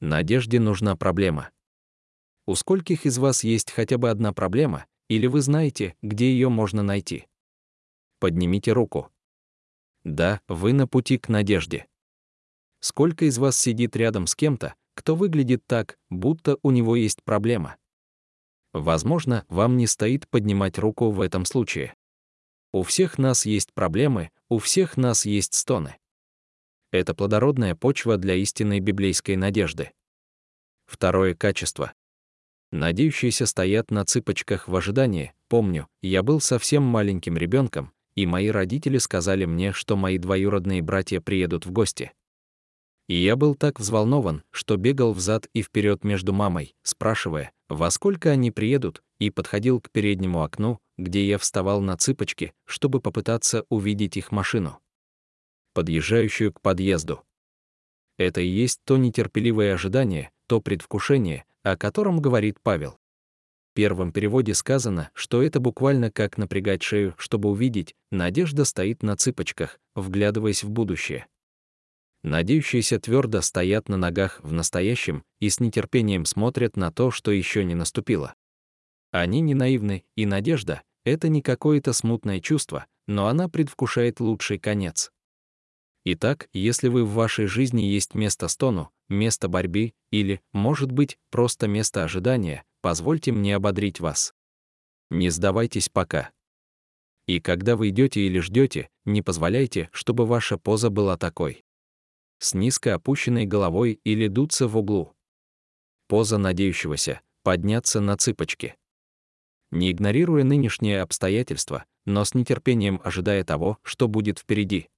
Надежде 0.00 0.58
нужна 0.58 0.96
проблема. 0.96 1.50
У 2.46 2.54
скольких 2.54 3.04
из 3.04 3.18
вас 3.18 3.44
есть 3.44 3.72
хотя 3.72 3.98
бы 3.98 4.08
одна 4.08 4.32
проблема, 4.32 4.86
или 5.08 5.26
вы 5.26 5.42
знаете, 5.42 5.94
где 6.00 6.32
ее 6.32 6.48
можно 6.48 6.82
найти? 6.82 7.26
Поднимите 8.20 8.72
руку. 8.72 9.10
Да, 10.02 10.40
вы 10.48 10.72
на 10.72 10.88
пути 10.88 11.18
к 11.18 11.28
надежде. 11.28 11.86
Сколько 12.80 13.26
из 13.26 13.36
вас 13.36 13.58
сидит 13.58 13.96
рядом 13.96 14.26
с 14.26 14.34
кем-то, 14.34 14.76
кто 14.94 15.14
выглядит 15.14 15.66
так, 15.66 15.98
будто 16.08 16.56
у 16.62 16.70
него 16.70 16.96
есть 16.96 17.22
проблема? 17.22 17.76
Возможно, 18.76 19.46
вам 19.48 19.78
не 19.78 19.86
стоит 19.86 20.28
поднимать 20.28 20.78
руку 20.78 21.10
в 21.10 21.22
этом 21.22 21.46
случае. 21.46 21.94
У 22.74 22.82
всех 22.82 23.16
нас 23.16 23.46
есть 23.46 23.72
проблемы, 23.72 24.30
у 24.50 24.58
всех 24.58 24.98
нас 24.98 25.24
есть 25.24 25.54
стоны. 25.54 25.96
Это 26.92 27.14
плодородная 27.14 27.74
почва 27.74 28.18
для 28.18 28.34
истинной 28.34 28.80
библейской 28.80 29.36
надежды. 29.36 29.92
Второе 30.84 31.34
качество. 31.34 31.94
Надеющиеся 32.70 33.46
стоят 33.46 33.90
на 33.90 34.04
цыпочках 34.04 34.68
в 34.68 34.76
ожидании. 34.76 35.32
Помню, 35.48 35.88
я 36.02 36.22
был 36.22 36.40
совсем 36.40 36.82
маленьким 36.82 37.38
ребенком, 37.38 37.92
и 38.14 38.26
мои 38.26 38.48
родители 38.48 38.98
сказали 38.98 39.46
мне, 39.46 39.72
что 39.72 39.96
мои 39.96 40.18
двоюродные 40.18 40.82
братья 40.82 41.22
приедут 41.22 41.64
в 41.64 41.70
гости. 41.70 42.12
И 43.08 43.14
я 43.14 43.36
был 43.36 43.54
так 43.54 43.80
взволнован, 43.80 44.42
что 44.50 44.76
бегал 44.76 45.14
взад 45.14 45.48
и 45.54 45.62
вперед 45.62 46.04
между 46.04 46.34
мамой, 46.34 46.74
спрашивая, 46.82 47.52
во 47.68 47.90
сколько 47.90 48.30
они 48.30 48.50
приедут, 48.50 49.02
и 49.18 49.30
подходил 49.30 49.80
к 49.80 49.90
переднему 49.90 50.42
окну, 50.42 50.78
где 50.96 51.26
я 51.26 51.38
вставал 51.38 51.80
на 51.80 51.96
цыпочки, 51.96 52.52
чтобы 52.64 53.00
попытаться 53.00 53.64
увидеть 53.68 54.16
их 54.16 54.30
машину, 54.32 54.78
подъезжающую 55.74 56.52
к 56.52 56.60
подъезду. 56.60 57.22
Это 58.18 58.40
и 58.40 58.46
есть 58.46 58.80
то 58.84 58.96
нетерпеливое 58.96 59.74
ожидание, 59.74 60.30
то 60.46 60.60
предвкушение, 60.60 61.44
о 61.62 61.76
котором 61.76 62.20
говорит 62.20 62.58
Павел. 62.62 62.98
В 63.70 63.74
первом 63.74 64.10
переводе 64.10 64.54
сказано, 64.54 65.10
что 65.12 65.42
это 65.42 65.60
буквально 65.60 66.10
как 66.10 66.38
напрягать 66.38 66.82
шею, 66.82 67.14
чтобы 67.18 67.50
увидеть, 67.50 67.94
надежда 68.10 68.64
стоит 68.64 69.02
на 69.02 69.16
цыпочках, 69.16 69.78
вглядываясь 69.94 70.64
в 70.64 70.70
будущее 70.70 71.26
надеющиеся 72.26 72.98
твердо 72.98 73.40
стоят 73.40 73.88
на 73.88 73.96
ногах 73.96 74.40
в 74.42 74.52
настоящем 74.52 75.24
и 75.38 75.48
с 75.48 75.60
нетерпением 75.60 76.24
смотрят 76.24 76.76
на 76.76 76.92
то, 76.92 77.10
что 77.10 77.30
еще 77.30 77.64
не 77.64 77.74
наступило. 77.74 78.34
Они 79.12 79.40
не 79.40 79.54
наивны, 79.54 80.04
и 80.16 80.26
надежда— 80.26 80.82
это 81.04 81.28
не 81.28 81.40
какое-то 81.40 81.92
смутное 81.92 82.40
чувство, 82.40 82.86
но 83.06 83.28
она 83.28 83.48
предвкушает 83.48 84.20
лучший 84.20 84.58
конец. 84.58 85.12
Итак, 86.04 86.48
если 86.52 86.88
вы 86.88 87.04
в 87.04 87.12
вашей 87.14 87.46
жизни 87.46 87.82
есть 87.82 88.14
место 88.14 88.48
стону, 88.48 88.90
место 89.08 89.48
борьбы 89.48 89.94
или, 90.10 90.40
может 90.52 90.90
быть, 90.90 91.18
просто 91.30 91.68
место 91.68 92.04
ожидания, 92.04 92.64
позвольте 92.80 93.32
мне 93.32 93.54
ободрить 93.54 94.00
вас. 94.00 94.34
Не 95.10 95.30
сдавайтесь 95.30 95.88
пока. 95.88 96.30
И 97.26 97.40
когда 97.40 97.76
вы 97.76 97.90
идете 97.90 98.20
или 98.20 98.40
ждете, 98.40 98.88
не 99.04 99.22
позволяйте, 99.22 99.88
чтобы 99.92 100.26
ваша 100.26 100.58
поза 100.58 100.90
была 100.90 101.16
такой 101.16 101.64
с 102.38 102.54
низко 102.54 102.94
опущенной 102.94 103.46
головой 103.46 104.00
или 104.04 104.28
дуться 104.28 104.68
в 104.68 104.76
углу. 104.76 105.14
Поза 106.08 106.38
надеющегося— 106.38 107.20
подняться 107.42 108.00
на 108.00 108.16
цыпочки. 108.16 108.76
Не 109.70 109.90
игнорируя 109.90 110.44
нынешние 110.44 111.00
обстоятельства, 111.00 111.84
но 112.04 112.24
с 112.24 112.34
нетерпением 112.34 113.00
ожидая 113.02 113.44
того, 113.44 113.78
что 113.82 114.08
будет 114.08 114.38
впереди. 114.38 114.88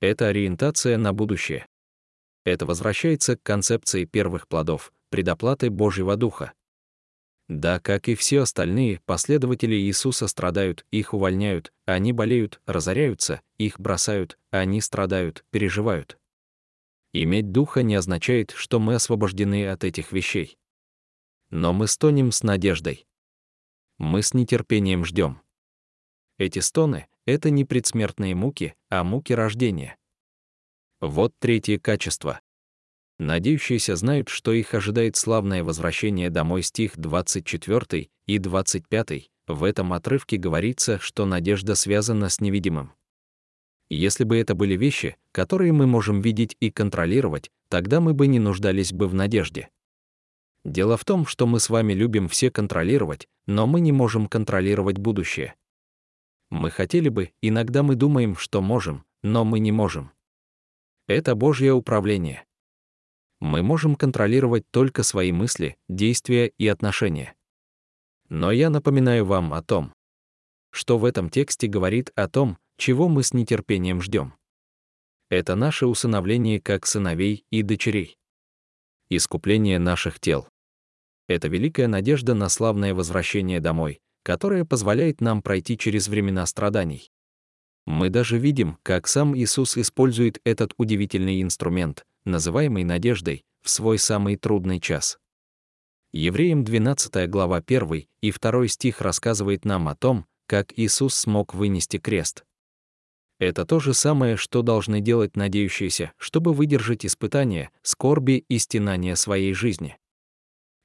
Это 0.00 0.28
ориентация 0.28 0.96
на 0.98 1.12
будущее. 1.12 1.66
Это 2.44 2.66
возвращается 2.66 3.36
к 3.36 3.42
концепции 3.42 4.04
первых 4.04 4.48
плодов, 4.48 4.92
предоплаты 5.10 5.70
Божьего 5.70 6.16
Духа. 6.16 6.52
Да, 7.48 7.78
как 7.78 8.08
и 8.08 8.14
все 8.14 8.40
остальные, 8.40 9.00
последователи 9.04 9.74
Иисуса 9.74 10.28
страдают, 10.28 10.86
их 10.90 11.12
увольняют, 11.12 11.72
они 11.84 12.12
болеют, 12.12 12.60
разоряются, 12.64 13.42
их 13.58 13.78
бросают, 13.78 14.38
они 14.50 14.80
страдают, 14.80 15.44
переживают. 15.50 16.18
Иметь 17.16 17.52
духа 17.52 17.84
не 17.84 17.94
означает, 17.94 18.50
что 18.50 18.80
мы 18.80 18.96
освобождены 18.96 19.68
от 19.68 19.84
этих 19.84 20.10
вещей. 20.10 20.58
Но 21.48 21.72
мы 21.72 21.86
стонем 21.86 22.32
с 22.32 22.42
надеждой. 22.42 23.06
Мы 23.98 24.20
с 24.20 24.34
нетерпением 24.34 25.04
ждем. 25.04 25.40
Эти 26.38 26.58
стоны— 26.58 27.06
это 27.24 27.50
не 27.50 27.64
предсмертные 27.64 28.34
муки, 28.34 28.74
а 28.90 29.04
муки 29.04 29.32
рождения. 29.32 29.96
Вот 31.00 31.32
третье 31.38 31.78
качество. 31.78 32.40
Надеющиеся 33.20 33.94
знают, 33.94 34.28
что 34.28 34.52
их 34.52 34.74
ожидает 34.74 35.14
славное 35.14 35.62
возвращение 35.62 36.30
домой 36.30 36.64
стих 36.64 36.96
24 36.96 38.10
и 38.26 38.38
25. 38.38 39.30
В 39.46 39.62
этом 39.62 39.92
отрывке 39.92 40.36
говорится, 40.36 40.98
что 40.98 41.26
надежда 41.26 41.76
связана 41.76 42.28
с 42.28 42.40
невидимым. 42.40 42.92
Если 43.90 44.24
бы 44.24 44.38
это 44.38 44.54
были 44.54 44.76
вещи, 44.76 45.16
которые 45.32 45.72
мы 45.72 45.86
можем 45.86 46.20
видеть 46.20 46.56
и 46.60 46.70
контролировать, 46.70 47.50
тогда 47.68 48.00
мы 48.00 48.14
бы 48.14 48.26
не 48.26 48.38
нуждались 48.38 48.92
бы 48.92 49.08
в 49.08 49.14
надежде. 49.14 49.68
Дело 50.64 50.96
в 50.96 51.04
том, 51.04 51.26
что 51.26 51.46
мы 51.46 51.60
с 51.60 51.68
вами 51.68 51.92
любим 51.92 52.28
все 52.28 52.50
контролировать, 52.50 53.28
но 53.46 53.66
мы 53.66 53.80
не 53.80 53.92
можем 53.92 54.26
контролировать 54.26 54.98
будущее. 54.98 55.54
Мы 56.50 56.70
хотели 56.70 57.08
бы, 57.08 57.32
иногда 57.42 57.82
мы 57.82 57.96
думаем, 57.96 58.36
что 58.36 58.62
можем, 58.62 59.04
но 59.22 59.44
мы 59.44 59.58
не 59.58 59.72
можем. 59.72 60.12
Это 61.06 61.34
Божье 61.34 61.74
управление. 61.74 62.44
Мы 63.40 63.62
можем 63.62 63.94
контролировать 63.94 64.64
только 64.70 65.02
свои 65.02 65.32
мысли, 65.32 65.76
действия 65.88 66.46
и 66.46 66.66
отношения. 66.66 67.34
Но 68.30 68.50
я 68.50 68.70
напоминаю 68.70 69.26
вам 69.26 69.52
о 69.52 69.62
том, 69.62 69.92
что 70.70 70.96
в 70.96 71.04
этом 71.04 71.28
тексте 71.28 71.68
говорит 71.68 72.10
о 72.14 72.26
том, 72.26 72.56
чего 72.76 73.08
мы 73.08 73.22
с 73.22 73.32
нетерпением 73.32 74.00
ждем. 74.00 74.34
Это 75.30 75.54
наше 75.54 75.86
усыновление 75.86 76.60
как 76.60 76.86
сыновей 76.86 77.44
и 77.50 77.62
дочерей. 77.62 78.16
Искупление 79.10 79.78
наших 79.78 80.20
тел. 80.20 80.48
Это 81.28 81.48
великая 81.48 81.88
надежда 81.88 82.34
на 82.34 82.48
славное 82.48 82.94
возвращение 82.94 83.60
домой, 83.60 84.00
которое 84.22 84.64
позволяет 84.64 85.20
нам 85.20 85.42
пройти 85.42 85.78
через 85.78 86.08
времена 86.08 86.44
страданий. 86.46 87.10
Мы 87.86 88.08
даже 88.10 88.38
видим, 88.38 88.78
как 88.82 89.06
сам 89.06 89.36
Иисус 89.36 89.76
использует 89.76 90.40
этот 90.44 90.72
удивительный 90.78 91.42
инструмент, 91.42 92.04
называемый 92.24 92.84
надеждой, 92.84 93.44
в 93.62 93.70
свой 93.70 93.98
самый 93.98 94.36
трудный 94.36 94.80
час. 94.80 95.18
Евреям 96.12 96.64
12 96.64 97.28
глава 97.28 97.62
1 97.66 98.06
и 98.20 98.32
2 98.32 98.68
стих 98.68 99.00
рассказывает 99.00 99.64
нам 99.64 99.88
о 99.88 99.96
том, 99.96 100.26
как 100.46 100.72
Иисус 100.78 101.14
смог 101.14 101.54
вынести 101.54 101.98
крест. 101.98 102.44
Это 103.38 103.64
то 103.64 103.80
же 103.80 103.94
самое, 103.94 104.36
что 104.36 104.62
должны 104.62 105.00
делать 105.00 105.36
надеющиеся, 105.36 106.12
чтобы 106.18 106.52
выдержать 106.52 107.04
испытания, 107.04 107.70
скорби 107.82 108.44
и 108.48 108.58
стенания 108.58 109.16
своей 109.16 109.54
жизни. 109.54 109.96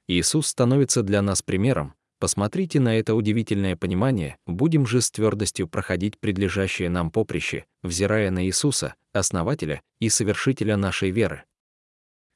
Иисус 0.08 0.48
становится 0.48 1.02
для 1.02 1.22
нас 1.22 1.42
примером. 1.42 1.94
Посмотрите 2.18 2.80
на 2.80 2.98
это 2.98 3.14
удивительное 3.14 3.76
понимание, 3.76 4.36
будем 4.46 4.84
же 4.84 5.00
с 5.00 5.10
твердостью 5.10 5.68
проходить 5.68 6.18
предлежащее 6.18 6.90
нам 6.90 7.10
поприще, 7.10 7.64
взирая 7.82 8.30
на 8.30 8.44
Иисуса, 8.44 8.94
основателя 9.12 9.80
и 10.00 10.08
совершителя 10.10 10.76
нашей 10.76 11.10
веры. 11.10 11.44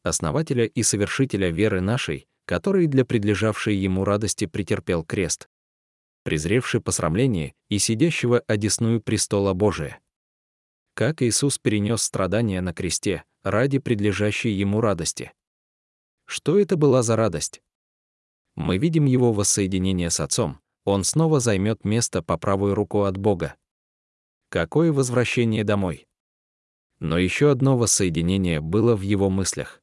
Основателя 0.05 0.65
и 0.65 0.83
совершителя 0.83 1.51
веры 1.51 1.81
нашей, 1.81 2.27
который 2.47 2.87
для 2.87 3.05
предлежавшей 3.05 3.75
ему 3.75 4.05
радости 4.05 4.47
претерпел 4.47 5.03
крест, 5.03 5.49
презревший 6.23 6.81
посрамление 6.81 7.55
и 7.69 7.79
сидящего 7.79 8.43
одесную 8.47 9.03
престола 9.03 9.53
Божия 9.53 10.01
как 10.95 11.23
Иисус 11.23 11.59
перенес 11.59 12.03
страдания 12.03 12.61
на 12.61 12.73
кресте 12.73 13.25
ради 13.43 13.79
предлежащей 13.79 14.53
ему 14.53 14.81
радости. 14.81 15.33
Что 16.25 16.59
это 16.59 16.77
была 16.77 17.03
за 17.03 17.17
радость? 17.17 17.63
Мы 18.55 18.79
видим 18.79 19.05
его 19.05 19.33
воссоединение 19.33 20.11
с 20.11 20.21
Отцом, 20.21 20.61
он 20.85 21.03
снова 21.03 21.41
займет 21.41 21.85
место 21.85 22.23
по 22.23 22.39
правую 22.39 22.75
руку 22.75 23.03
от 23.03 23.17
Бога. 23.17 23.57
Какое 24.51 24.93
возвращение 24.93 25.65
домой? 25.65 26.07
Но 27.01 27.19
еще 27.19 27.51
одно 27.51 27.77
воссоединение 27.77 28.61
было 28.61 28.95
в 28.95 29.01
его 29.01 29.29
мыслях. 29.31 29.83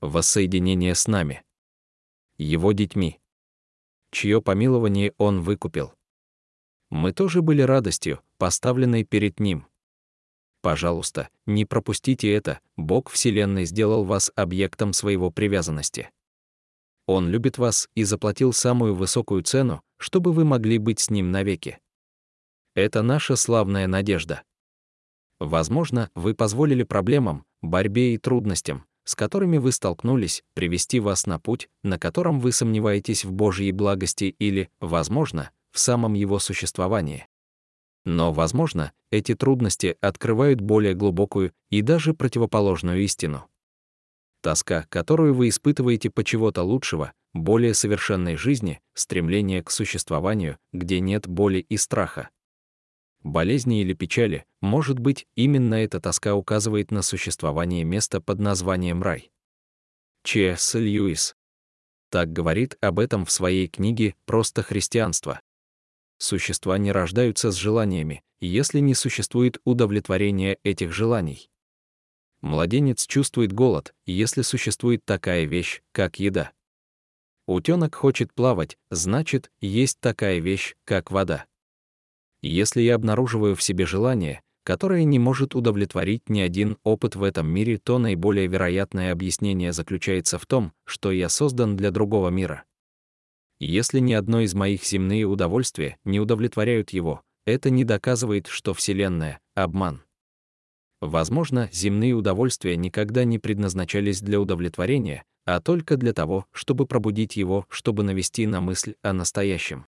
Воссоединение 0.00 0.94
с 0.94 1.08
нами. 1.08 1.42
Его 2.36 2.72
детьми. 2.72 3.18
Чье 4.12 4.42
помилование 4.42 5.14
он 5.16 5.40
выкупил. 5.40 5.94
Мы 6.90 7.12
тоже 7.12 7.40
были 7.40 7.62
радостью, 7.62 8.20
поставленной 8.36 9.04
перед 9.04 9.40
ним. 9.40 9.69
Пожалуйста, 10.62 11.30
не 11.46 11.64
пропустите 11.64 12.32
это, 12.32 12.60
Бог 12.76 13.10
Вселенной 13.10 13.64
сделал 13.64 14.04
вас 14.04 14.30
объектом 14.34 14.92
своего 14.92 15.30
привязанности. 15.30 16.10
Он 17.06 17.28
любит 17.28 17.58
вас 17.58 17.88
и 17.94 18.04
заплатил 18.04 18.52
самую 18.52 18.94
высокую 18.94 19.42
цену, 19.42 19.82
чтобы 19.96 20.32
вы 20.32 20.44
могли 20.44 20.78
быть 20.78 21.00
с 21.00 21.10
Ним 21.10 21.30
навеки. 21.30 21.78
Это 22.74 23.02
наша 23.02 23.36
славная 23.36 23.86
надежда. 23.86 24.42
Возможно, 25.40 26.10
вы 26.14 26.34
позволили 26.34 26.82
проблемам, 26.82 27.44
борьбе 27.62 28.14
и 28.14 28.18
трудностям, 28.18 28.84
с 29.04 29.16
которыми 29.16 29.58
вы 29.58 29.72
столкнулись, 29.72 30.44
привести 30.54 31.00
вас 31.00 31.26
на 31.26 31.40
путь, 31.40 31.68
на 31.82 31.98
котором 31.98 32.38
вы 32.38 32.52
сомневаетесь 32.52 33.24
в 33.24 33.32
Божьей 33.32 33.72
благости 33.72 34.36
или, 34.38 34.70
возможно, 34.80 35.50
в 35.72 35.78
самом 35.78 36.14
его 36.14 36.38
существовании. 36.38 37.26
Но, 38.04 38.32
возможно, 38.32 38.92
эти 39.10 39.34
трудности 39.34 39.96
открывают 40.00 40.60
более 40.60 40.94
глубокую 40.94 41.52
и 41.68 41.82
даже 41.82 42.14
противоположную 42.14 43.02
истину. 43.02 43.46
Тоска, 44.40 44.86
которую 44.88 45.34
вы 45.34 45.48
испытываете 45.48 46.10
по 46.10 46.24
чего-то 46.24 46.62
лучшего, 46.62 47.12
более 47.34 47.74
совершенной 47.74 48.36
жизни, 48.36 48.80
стремление 48.94 49.62
к 49.62 49.70
существованию, 49.70 50.58
где 50.72 51.00
нет 51.00 51.28
боли 51.28 51.58
и 51.58 51.76
страха. 51.76 52.30
Болезни 53.22 53.82
или 53.82 53.92
печали, 53.92 54.46
может 54.62 54.98
быть, 54.98 55.26
именно 55.34 55.74
эта 55.74 56.00
тоска 56.00 56.34
указывает 56.34 56.90
на 56.90 57.02
существование 57.02 57.84
места 57.84 58.22
под 58.22 58.40
названием 58.40 59.02
рай. 59.02 59.30
Ч.С. 60.22 60.78
Льюис 60.78 61.36
так 62.10 62.32
говорит 62.32 62.76
об 62.80 62.98
этом 62.98 63.24
в 63.24 63.30
своей 63.30 63.68
книге 63.68 64.14
«Просто 64.26 64.62
христианство». 64.62 65.40
Существа 66.20 66.76
не 66.76 66.92
рождаются 66.92 67.50
с 67.50 67.54
желаниями, 67.54 68.22
если 68.40 68.80
не 68.80 68.94
существует 68.94 69.58
удовлетворения 69.64 70.58
этих 70.62 70.92
желаний. 70.92 71.50
Младенец 72.42 73.06
чувствует 73.06 73.54
голод, 73.54 73.94
если 74.04 74.42
существует 74.42 75.02
такая 75.06 75.46
вещь, 75.46 75.80
как 75.92 76.20
еда. 76.20 76.52
Утенок 77.46 77.94
хочет 77.94 78.34
плавать, 78.34 78.76
значит, 78.90 79.50
есть 79.62 79.98
такая 79.98 80.40
вещь, 80.40 80.74
как 80.84 81.10
вода. 81.10 81.46
Если 82.42 82.82
я 82.82 82.96
обнаруживаю 82.96 83.56
в 83.56 83.62
себе 83.62 83.86
желание, 83.86 84.42
которое 84.62 85.04
не 85.04 85.18
может 85.18 85.54
удовлетворить 85.54 86.28
ни 86.28 86.40
один 86.40 86.76
опыт 86.84 87.16
в 87.16 87.22
этом 87.22 87.48
мире, 87.48 87.78
то 87.78 87.98
наиболее 87.98 88.46
вероятное 88.46 89.12
объяснение 89.12 89.72
заключается 89.72 90.38
в 90.38 90.44
том, 90.44 90.74
что 90.84 91.12
я 91.12 91.30
создан 91.30 91.78
для 91.78 91.90
другого 91.90 92.28
мира. 92.28 92.64
Если 93.60 94.00
ни 94.00 94.14
одно 94.14 94.40
из 94.40 94.54
моих 94.54 94.84
земные 94.84 95.26
удовольствия 95.26 95.98
не 96.04 96.18
удовлетворяют 96.18 96.90
его, 96.90 97.22
это 97.44 97.68
не 97.68 97.84
доказывает, 97.84 98.46
что 98.46 98.72
Вселенная— 98.72 99.38
обман. 99.54 100.02
Возможно, 101.02 101.68
земные 101.70 102.14
удовольствия 102.14 102.76
никогда 102.76 103.24
не 103.24 103.38
предназначались 103.38 104.22
для 104.22 104.40
удовлетворения, 104.40 105.24
а 105.44 105.60
только 105.60 105.96
для 105.96 106.14
того, 106.14 106.46
чтобы 106.52 106.86
пробудить 106.86 107.36
его, 107.36 107.66
чтобы 107.68 108.02
навести 108.02 108.46
на 108.46 108.60
мысль 108.62 108.94
о 109.02 109.12
настоящем. 109.12 109.86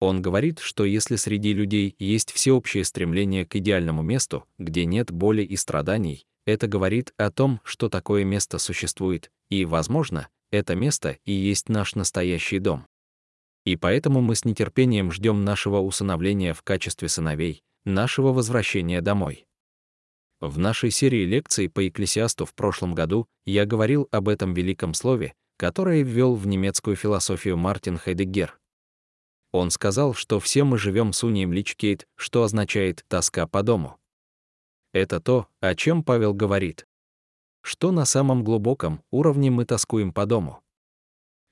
Он 0.00 0.20
говорит, 0.20 0.58
что 0.58 0.84
если 0.84 1.16
среди 1.16 1.52
людей 1.52 1.96
есть 1.98 2.32
всеобщее 2.32 2.84
стремление 2.84 3.46
к 3.46 3.56
идеальному 3.56 4.02
месту, 4.02 4.44
где 4.58 4.84
нет 4.84 5.10
боли 5.10 5.42
и 5.42 5.56
страданий, 5.56 6.26
это 6.46 6.66
говорит 6.66 7.12
о 7.16 7.30
том, 7.30 7.60
что 7.64 7.88
такое 7.88 8.24
место 8.24 8.58
существует, 8.58 9.30
и, 9.50 9.64
возможно, 9.64 10.28
это 10.50 10.74
место 10.74 11.18
и 11.24 11.32
есть 11.32 11.68
наш 11.68 11.94
настоящий 11.94 12.58
дом. 12.58 12.86
И 13.64 13.76
поэтому 13.76 14.20
мы 14.20 14.36
с 14.36 14.44
нетерпением 14.44 15.10
ждем 15.10 15.44
нашего 15.44 15.78
усыновления 15.78 16.54
в 16.54 16.62
качестве 16.62 17.08
сыновей, 17.08 17.62
нашего 17.84 18.32
возвращения 18.32 19.00
домой. 19.00 19.46
В 20.40 20.58
нашей 20.58 20.90
серии 20.90 21.24
лекций 21.24 21.68
по 21.68 21.80
Екклесиасту 21.80 22.44
в 22.44 22.54
прошлом 22.54 22.94
году 22.94 23.26
я 23.44 23.64
говорил 23.64 24.06
об 24.10 24.28
этом 24.28 24.52
великом 24.54 24.92
слове, 24.94 25.34
которое 25.56 26.02
ввел 26.02 26.34
в 26.34 26.46
немецкую 26.46 26.96
философию 26.96 27.56
Мартин 27.56 27.96
Хайдеггер. 27.96 28.58
Он 29.52 29.70
сказал, 29.70 30.12
что 30.12 30.38
все 30.38 30.64
мы 30.64 30.76
живем 30.76 31.12
с 31.12 31.24
унием 31.24 31.52
личкейт, 31.52 32.06
что 32.16 32.42
означает 32.42 33.04
«тоска 33.08 33.46
по 33.46 33.62
дому». 33.62 33.98
Это 34.92 35.20
то, 35.20 35.48
о 35.60 35.74
чем 35.74 36.02
Павел 36.02 36.34
говорит. 36.34 36.86
Что 37.66 37.90
на 37.90 38.04
самом 38.04 38.44
глубоком 38.44 39.02
уровне 39.10 39.50
мы 39.50 39.64
тоскуем 39.64 40.12
по 40.12 40.24
дому. 40.24 40.62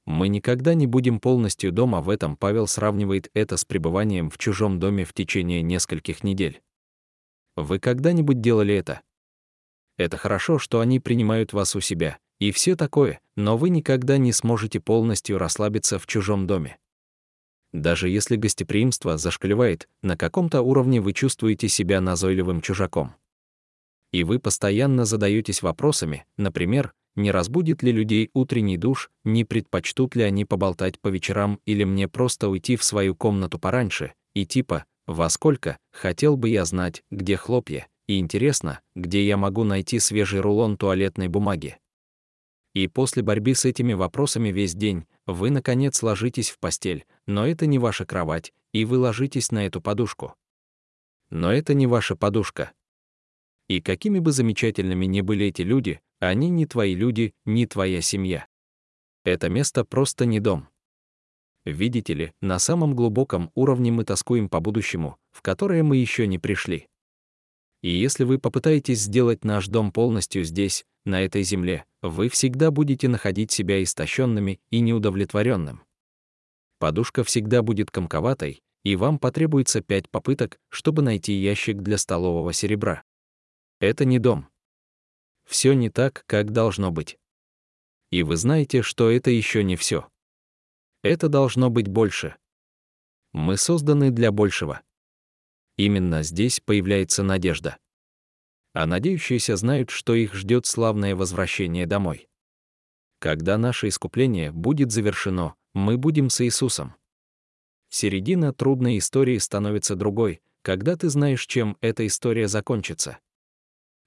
Мы 0.07 0.29
никогда 0.29 0.75
не 0.75 0.87
будем 0.87 1.19
полностью 1.19 1.73
дома 1.73 2.03
в 2.03 2.09
этом 2.09 2.37
Павел 2.37 2.69
сравнивает 2.69 3.33
это 3.35 3.57
с 3.57 3.65
пребыванием 3.65 4.31
в 4.31 4.39
чужом 4.39 4.79
доме 4.79 5.05
в 5.05 5.13
течение 5.13 5.61
нескольких 5.61 6.23
недель. 6.23 6.63
Вы 7.57 7.81
когда-нибудь 7.81 8.41
делали 8.41 8.77
это? 8.77 9.01
Это 9.97 10.17
хорошо, 10.17 10.61
что 10.61 10.79
они 10.79 11.01
принимают 11.01 11.53
вас 11.53 11.75
у 11.75 11.81
себя, 11.81 12.19
и 12.39 12.53
все 12.53 12.77
такое, 12.77 13.19
но 13.35 13.57
вы 13.57 13.71
никогда 13.71 14.17
не 14.17 14.31
сможете 14.31 14.79
полностью 14.79 15.37
расслабиться 15.37 15.99
в 15.99 16.07
чужом 16.07 16.47
доме. 16.47 16.79
Даже 17.73 18.09
если 18.09 18.37
гостеприимство 18.37 19.19
зашкаливает, 19.19 19.89
на 20.01 20.17
каком-то 20.17 20.63
уровне 20.63 21.01
вы 21.01 21.13
чувствуете 21.13 21.67
себя 21.67 22.01
назойливым 22.01 22.61
чужаком. 22.61 23.17
И 24.15 24.23
вы 24.23 24.39
постоянно 24.39 25.07
задаетесь 25.07 25.61
вопросами, 25.61 26.25
например, 26.37 26.93
не 27.17 27.33
разбудит 27.33 27.83
ли 27.83 27.91
людей 27.91 28.31
утренний 28.33 28.77
душ, 28.77 29.11
не 29.25 29.45
предпочтут 29.45 30.15
ли 30.15 30.23
они 30.23 30.45
поболтать 30.45 31.01
по 31.01 31.09
вечерам 31.09 31.59
или 31.67 31.83
мне 31.83 32.07
просто 32.07 32.49
уйти 32.49 32.77
в 32.77 32.85
свою 32.85 33.17
комнату 33.17 33.59
пораньше, 33.59 34.15
и 34.33 34.47
типа, 34.47 34.85
во 35.09 35.29
сколько, 35.31 35.79
хотел 35.91 36.37
бы 36.37 36.49
я 36.49 36.65
знать, 36.65 37.03
где 37.11 37.37
хлопья, 37.37 37.89
и 38.07 38.21
интересно, 38.21 38.79
где 38.95 39.27
я 39.27 39.37
могу 39.37 39.65
найти 39.65 39.99
свежий 39.99 40.39
рулон 40.39 40.77
туалетной 40.77 41.27
бумаги. 41.27 41.77
И 42.73 42.87
после 42.87 43.25
борьбы 43.25 43.57
с 43.57 43.65
этими 43.65 43.95
вопросами 43.95 44.51
весь 44.51 44.77
день 44.77 45.07
вы, 45.27 45.51
наконец, 45.51 46.01
ложитесь 46.05 46.51
в 46.51 46.61
постель, 46.61 47.05
но 47.27 47.49
это 47.49 47.67
не 47.67 47.81
ваша 47.81 48.07
кровать, 48.07 48.53
и 48.73 48.85
вы 48.85 48.99
ложитесь 48.99 49.51
на 49.51 49.67
эту 49.67 49.81
подушку. 49.81 50.37
Но 51.31 51.53
это 51.53 51.75
не 51.75 51.89
ваша 51.89 52.15
подушка. 52.15 52.71
И 53.69 53.81
какими 53.81 54.19
бы 54.19 54.33
замечательными 54.33 55.07
ни 55.07 55.21
были 55.21 55.47
эти 55.47 55.63
люди, 55.63 56.01
они 56.19 56.51
не 56.51 56.67
твои 56.67 56.95
люди, 56.95 57.33
не 57.45 57.67
твоя 57.67 58.01
семья. 58.01 58.47
Это 59.25 59.49
место 59.49 59.85
просто 59.85 60.27
не 60.27 60.41
дом. 60.41 60.69
Видите 61.65 62.13
ли, 62.13 62.33
на 62.43 62.59
самом 62.59 62.95
глубоком 62.95 63.51
уровне 63.55 63.91
мы 63.91 64.05
тоскуем 64.05 64.51
по 64.51 64.61
будущему, 64.61 65.17
в 65.33 65.41
которое 65.41 65.83
мы 65.83 65.97
еще 65.97 66.27
не 66.27 66.39
пришли. 66.39 66.89
И 67.83 67.91
если 67.91 68.25
вы 68.25 68.39
попытаетесь 68.39 69.01
сделать 69.01 69.45
наш 69.45 69.69
дом 69.69 69.93
полностью 69.93 70.45
здесь, 70.45 70.85
на 71.05 71.23
этой 71.23 71.43
земле, 71.43 71.85
вы 72.03 72.29
всегда 72.29 72.71
будете 72.71 73.09
находить 73.09 73.51
себя 73.51 73.83
истощенными 73.83 74.61
и 74.71 74.81
неудовлетворенным. 74.81 75.83
Подушка 76.79 77.25
всегда 77.25 77.63
будет 77.63 77.91
комковатой, 77.91 78.63
и 78.85 78.97
вам 78.97 79.19
потребуется 79.19 79.81
пять 79.81 80.09
попыток, 80.11 80.59
чтобы 80.69 81.03
найти 81.03 81.33
ящик 81.35 81.83
для 81.83 81.99
столового 81.99 82.53
серебра. 82.53 83.03
Это 83.81 84.05
не 84.05 84.19
дом. 84.19 84.49
Все 85.45 85.75
не 85.75 85.91
так, 85.91 86.25
как 86.27 86.53
должно 86.53 86.91
быть. 86.91 87.19
И 88.11 88.23
вы 88.23 88.37
знаете, 88.37 88.83
что 88.83 89.11
это 89.11 89.31
еще 89.31 89.65
не 89.65 89.77
все. 89.77 90.09
Это 91.03 91.29
должно 91.29 91.69
быть 91.71 91.89
больше. 91.89 92.37
Мы 93.33 93.57
созданы 93.57 94.11
для 94.11 94.33
большего. 94.33 94.83
Именно 95.77 96.23
здесь 96.23 96.61
появляется 96.61 97.23
надежда. 97.23 97.79
А 98.73 98.87
надеющиеся 98.87 99.57
знают, 99.57 99.91
что 99.91 100.15
их 100.15 100.35
ждет 100.35 100.67
славное 100.67 101.17
возвращение 101.17 101.87
домой. 101.87 102.29
Когда 103.19 103.59
наше 103.59 103.89
искупление 103.89 104.53
будет 104.53 104.93
завершено, 104.93 105.55
мы 105.73 105.99
будем 105.99 106.31
с 106.31 106.45
Иисусом. 106.45 106.95
Середина 107.89 108.53
трудной 108.53 108.99
истории 108.99 109.39
становится 109.39 109.97
другой, 109.97 110.43
когда 110.63 110.97
ты 110.97 111.09
знаешь, 111.09 111.47
чем 111.47 111.77
эта 111.81 112.07
история 112.07 112.49
закончится. 112.49 113.19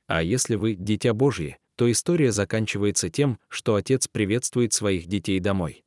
А 0.07 0.23
если 0.23 0.55
вы— 0.55 0.75
дитя 0.79 1.13
Божье, 1.13 1.59
то 1.75 1.89
история 1.91 2.31
заканчивается 2.31 3.09
тем, 3.09 3.39
что 3.49 3.75
отец 3.75 4.07
приветствует 4.07 4.73
своих 4.73 5.07
детей 5.07 5.39
домой. 5.39 5.83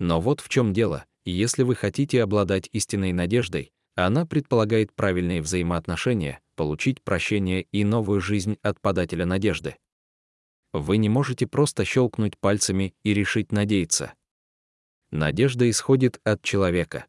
Но 0.00 0.20
вот 0.20 0.40
в 0.40 0.48
чем 0.48 0.72
дело, 0.72 1.04
если 1.24 1.62
вы 1.62 1.76
хотите 1.76 2.22
обладать 2.22 2.68
истинной 2.72 3.12
надеждой, 3.12 3.72
она 3.94 4.26
предполагает 4.26 4.94
правильные 4.94 5.42
взаимоотношения, 5.42 6.40
получить 6.56 7.02
прощение 7.02 7.62
и 7.72 7.84
новую 7.84 8.20
жизнь 8.20 8.56
от 8.62 8.80
подателя 8.80 9.26
надежды. 9.26 9.76
Вы 10.72 10.98
не 10.98 11.08
можете 11.08 11.46
просто 11.46 11.84
щелкнуть 11.84 12.38
пальцами 12.38 12.94
и 13.02 13.14
решить 13.14 13.52
надеяться. 13.52 14.14
Надежда 15.10 15.68
исходит 15.68 16.20
от 16.24 16.42
человека. 16.42 17.06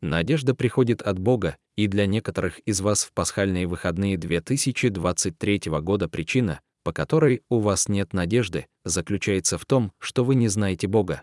Надежда 0.00 0.54
приходит 0.54 1.02
от 1.02 1.18
Бога, 1.18 1.56
и 1.78 1.86
для 1.86 2.06
некоторых 2.06 2.58
из 2.66 2.80
вас 2.80 3.04
в 3.04 3.12
пасхальные 3.12 3.68
выходные 3.68 4.16
2023 4.16 5.60
года 5.80 6.08
причина, 6.08 6.60
по 6.82 6.92
которой 6.92 7.44
у 7.48 7.60
вас 7.60 7.86
нет 7.86 8.12
надежды, 8.12 8.66
заключается 8.84 9.58
в 9.58 9.64
том, 9.64 9.92
что 10.00 10.24
вы 10.24 10.34
не 10.34 10.48
знаете 10.48 10.88
Бога. 10.88 11.22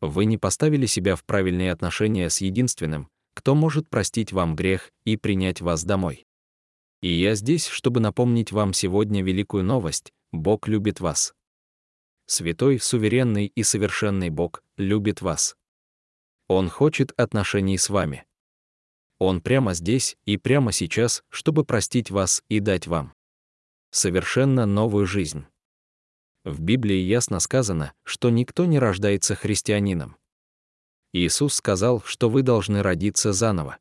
Вы 0.00 0.24
не 0.24 0.38
поставили 0.38 0.86
себя 0.86 1.14
в 1.14 1.24
правильные 1.24 1.72
отношения 1.72 2.30
с 2.30 2.40
единственным, 2.40 3.10
кто 3.34 3.54
может 3.54 3.90
простить 3.90 4.32
вам 4.32 4.56
грех 4.56 4.92
и 5.04 5.18
принять 5.18 5.60
вас 5.60 5.84
домой. 5.84 6.24
И 7.02 7.12
я 7.12 7.34
здесь, 7.34 7.66
чтобы 7.66 8.00
напомнить 8.00 8.52
вам 8.52 8.72
сегодня 8.72 9.22
великую 9.22 9.64
новость— 9.64 10.14
Бог 10.32 10.68
любит 10.68 11.00
вас. 11.00 11.34
Святой, 12.24 12.80
суверенный 12.80 13.52
и 13.54 13.62
совершенный 13.62 14.30
Бог 14.30 14.62
любит 14.78 15.20
вас. 15.20 15.54
Он 16.48 16.70
хочет 16.70 17.12
отношений 17.20 17.76
с 17.76 17.90
вами. 17.90 18.24
Он 19.20 19.40
прямо 19.40 19.74
здесь 19.74 20.16
и 20.24 20.36
прямо 20.36 20.72
сейчас, 20.72 21.22
чтобы 21.28 21.64
простить 21.64 22.10
вас 22.10 22.42
и 22.48 22.58
дать 22.58 22.88
вам 22.88 23.14
совершенно 23.90 24.66
новую 24.66 25.06
жизнь. 25.06 25.44
В 26.44 26.60
Библии 26.60 26.96
ясно 26.96 27.38
сказано, 27.38 27.92
что 28.02 28.30
никто 28.30 28.64
не 28.64 28.78
рождается 28.78 29.34
христианином. 29.34 30.16
Иисус 31.12 31.54
сказал, 31.54 32.00
что 32.02 32.30
вы 32.30 32.42
должны 32.42 32.82
родиться 32.82 33.32
заново. 33.32 33.78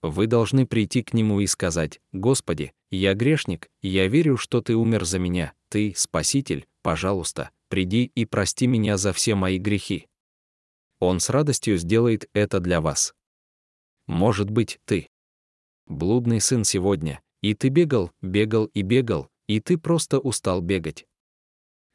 Вы 0.00 0.28
должны 0.28 0.66
прийти 0.66 1.02
к 1.02 1.12
Нему 1.12 1.40
и 1.40 1.46
сказать, 1.46 2.00
«Господи, 2.12 2.72
я 2.90 3.14
грешник, 3.14 3.68
я 3.82 4.06
верю, 4.06 4.36
что 4.36 4.62
Ты 4.62 4.76
умер 4.76 5.04
за 5.04 5.18
меня, 5.18 5.52
Ты, 5.68 5.92
Спаситель, 5.96 6.66
пожалуйста, 6.82 7.50
приди 7.68 8.04
и 8.14 8.24
прости 8.24 8.68
меня 8.68 8.96
за 8.96 9.12
все 9.12 9.34
мои 9.34 9.58
грехи. 9.58 10.06
Он 11.00 11.18
с 11.20 11.28
радостью 11.28 11.76
сделает 11.76 12.30
это 12.32 12.60
для 12.60 12.80
вас. 12.80 13.12
Может 14.08 14.48
быть, 14.48 14.80
ты 14.86 15.08
блудный 15.86 16.40
сын 16.40 16.64
сегодня, 16.64 17.20
и 17.42 17.54
ты 17.54 17.68
бегал, 17.68 18.10
бегал 18.22 18.64
и 18.64 18.82
бегал, 18.82 19.28
и 19.46 19.60
ты 19.60 19.78
просто 19.78 20.18
устал 20.18 20.62
бегать. 20.62 21.06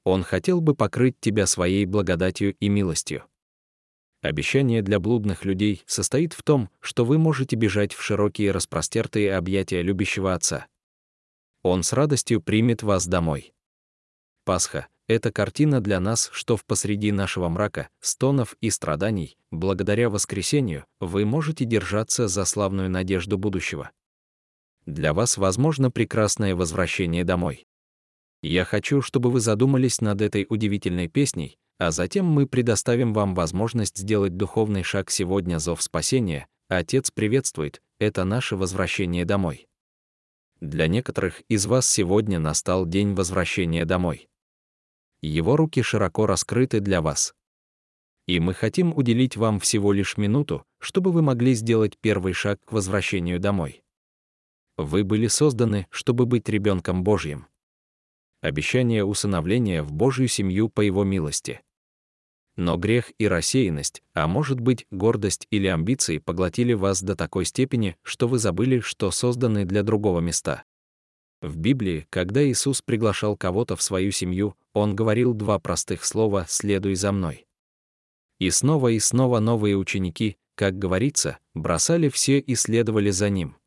Он 0.05 0.23
хотел 0.23 0.61
бы 0.61 0.75
покрыть 0.75 1.19
тебя 1.19 1.47
своей 1.47 1.85
благодатью 1.85 2.55
и 2.55 2.69
милостью. 2.69 3.25
Обещание 4.21 4.81
для 4.81 4.99
блудных 4.99 5.43
людей 5.43 5.83
состоит 5.85 6.33
в 6.33 6.43
том, 6.43 6.69
что 6.79 7.03
вы 7.03 7.17
можете 7.17 7.55
бежать 7.55 7.93
в 7.93 8.01
широкие 8.01 8.51
распростертые 8.51 9.35
объятия 9.35 9.81
любящего 9.81 10.33
Отца. 10.33 10.67
Он 11.63 11.81
с 11.81 11.93
радостью 11.93 12.41
примет 12.41 12.83
вас 12.83 13.07
домой. 13.07 13.53
Пасха— 14.45 14.87
это 15.13 15.31
картина 15.31 15.79
для 15.79 15.99
нас, 15.99 16.29
что 16.33 16.57
в 16.57 16.65
посреди 16.65 17.11
нашего 17.11 17.47
мрака, 17.49 17.89
стонов 17.99 18.55
и 18.61 18.69
страданий, 18.69 19.37
благодаря 19.51 20.09
воскресению, 20.09 20.85
вы 20.99 21.25
можете 21.25 21.65
держаться 21.65 22.27
за 22.27 22.45
славную 22.45 22.89
надежду 22.89 23.37
будущего. 23.37 23.91
Для 24.85 25.13
вас 25.13 25.37
возможно 25.37 25.91
прекрасное 25.91 26.55
возвращение 26.55 27.23
домой. 27.23 27.65
Я 28.41 28.65
хочу, 28.65 29.01
чтобы 29.01 29.31
вы 29.31 29.39
задумались 29.39 30.01
над 30.01 30.21
этой 30.21 30.45
удивительной 30.49 31.07
песней, 31.07 31.57
а 31.77 31.91
затем 31.91 32.25
мы 32.25 32.45
предоставим 32.45 33.13
вам 33.13 33.35
возможность 33.35 33.97
сделать 33.97 34.35
духовный 34.35 34.83
шаг 34.83 35.09
сегодня 35.09 35.59
зов 35.59 35.81
спасения. 35.81 36.47
Отец 36.67 37.11
приветствует, 37.11 37.81
это 37.99 38.25
наше 38.25 38.55
возвращение 38.55 39.25
домой. 39.25 39.67
Для 40.59 40.87
некоторых 40.87 41.41
из 41.49 41.65
вас 41.65 41.89
сегодня 41.89 42.39
настал 42.39 42.85
день 42.85 43.13
возвращения 43.13 43.85
домой. 43.85 44.27
Его 45.27 45.55
руки 45.55 45.81
широко 45.81 46.25
раскрыты 46.25 46.81
для 46.81 47.01
вас. 47.01 47.33
И 48.27 48.41
мы 48.41 48.53
хотим 48.53 48.93
уделить 48.93 49.37
вам 49.37 49.61
всего 49.61 49.93
лишь 49.93 50.17
минуту, 50.17 50.65
чтобы 50.79 51.13
вы 51.13 51.21
могли 51.21 51.53
сделать 51.53 51.97
первый 51.97 52.33
шаг 52.33 52.59
к 52.65 52.73
возвращению 52.73 53.39
домой. 53.39 53.83
Вы 54.75 55.05
были 55.05 55.27
созданы, 55.27 55.87
чтобы 55.91 56.25
быть 56.25 56.49
ребенком 56.49 57.05
Божьим. 57.05 57.47
Обещание 58.41 59.05
усыновления 59.05 59.81
в 59.81 59.93
Божью 59.93 60.27
семью 60.27 60.67
по 60.67 60.81
Его 60.81 61.05
милости. 61.05 61.61
Но 62.57 62.75
грех 62.75 63.13
и 63.17 63.25
рассеянность, 63.25 64.03
а 64.13 64.27
может 64.27 64.59
быть, 64.59 64.85
гордость 64.91 65.47
или 65.51 65.67
амбиции 65.67 66.17
поглотили 66.17 66.73
вас 66.73 67.01
до 67.01 67.15
такой 67.15 67.45
степени, 67.45 67.95
что 68.03 68.27
вы 68.27 68.39
забыли, 68.39 68.81
что 68.81 69.09
созданы 69.09 69.63
для 69.63 69.83
другого 69.83 70.19
места. 70.19 70.65
В 71.43 71.57
Библии, 71.57 72.07
когда 72.09 72.41
Иисус 72.41 72.81
приглашал 72.81 73.35
кого-то 73.35 73.75
в 73.75 73.81
свою 73.81 74.11
семью, 74.11 74.55
Он 74.71 74.95
говорил 74.95 75.33
два 75.33 75.59
простых 75.59 76.05
слова 76.05 76.45
«следуй 76.47 76.95
за 76.95 77.11
мной». 77.11 77.45
И 78.39 78.49
снова 78.49 78.87
и 78.87 78.99
снова 78.99 79.41
новые 79.41 79.75
ученики, 79.75 80.37
как 80.55 80.79
говорится, 80.79 81.39
бросали 81.53 82.07
все 82.07 82.39
и 82.39 82.55
следовали 82.55 83.09
за 83.09 83.29
Ним. 83.29 83.57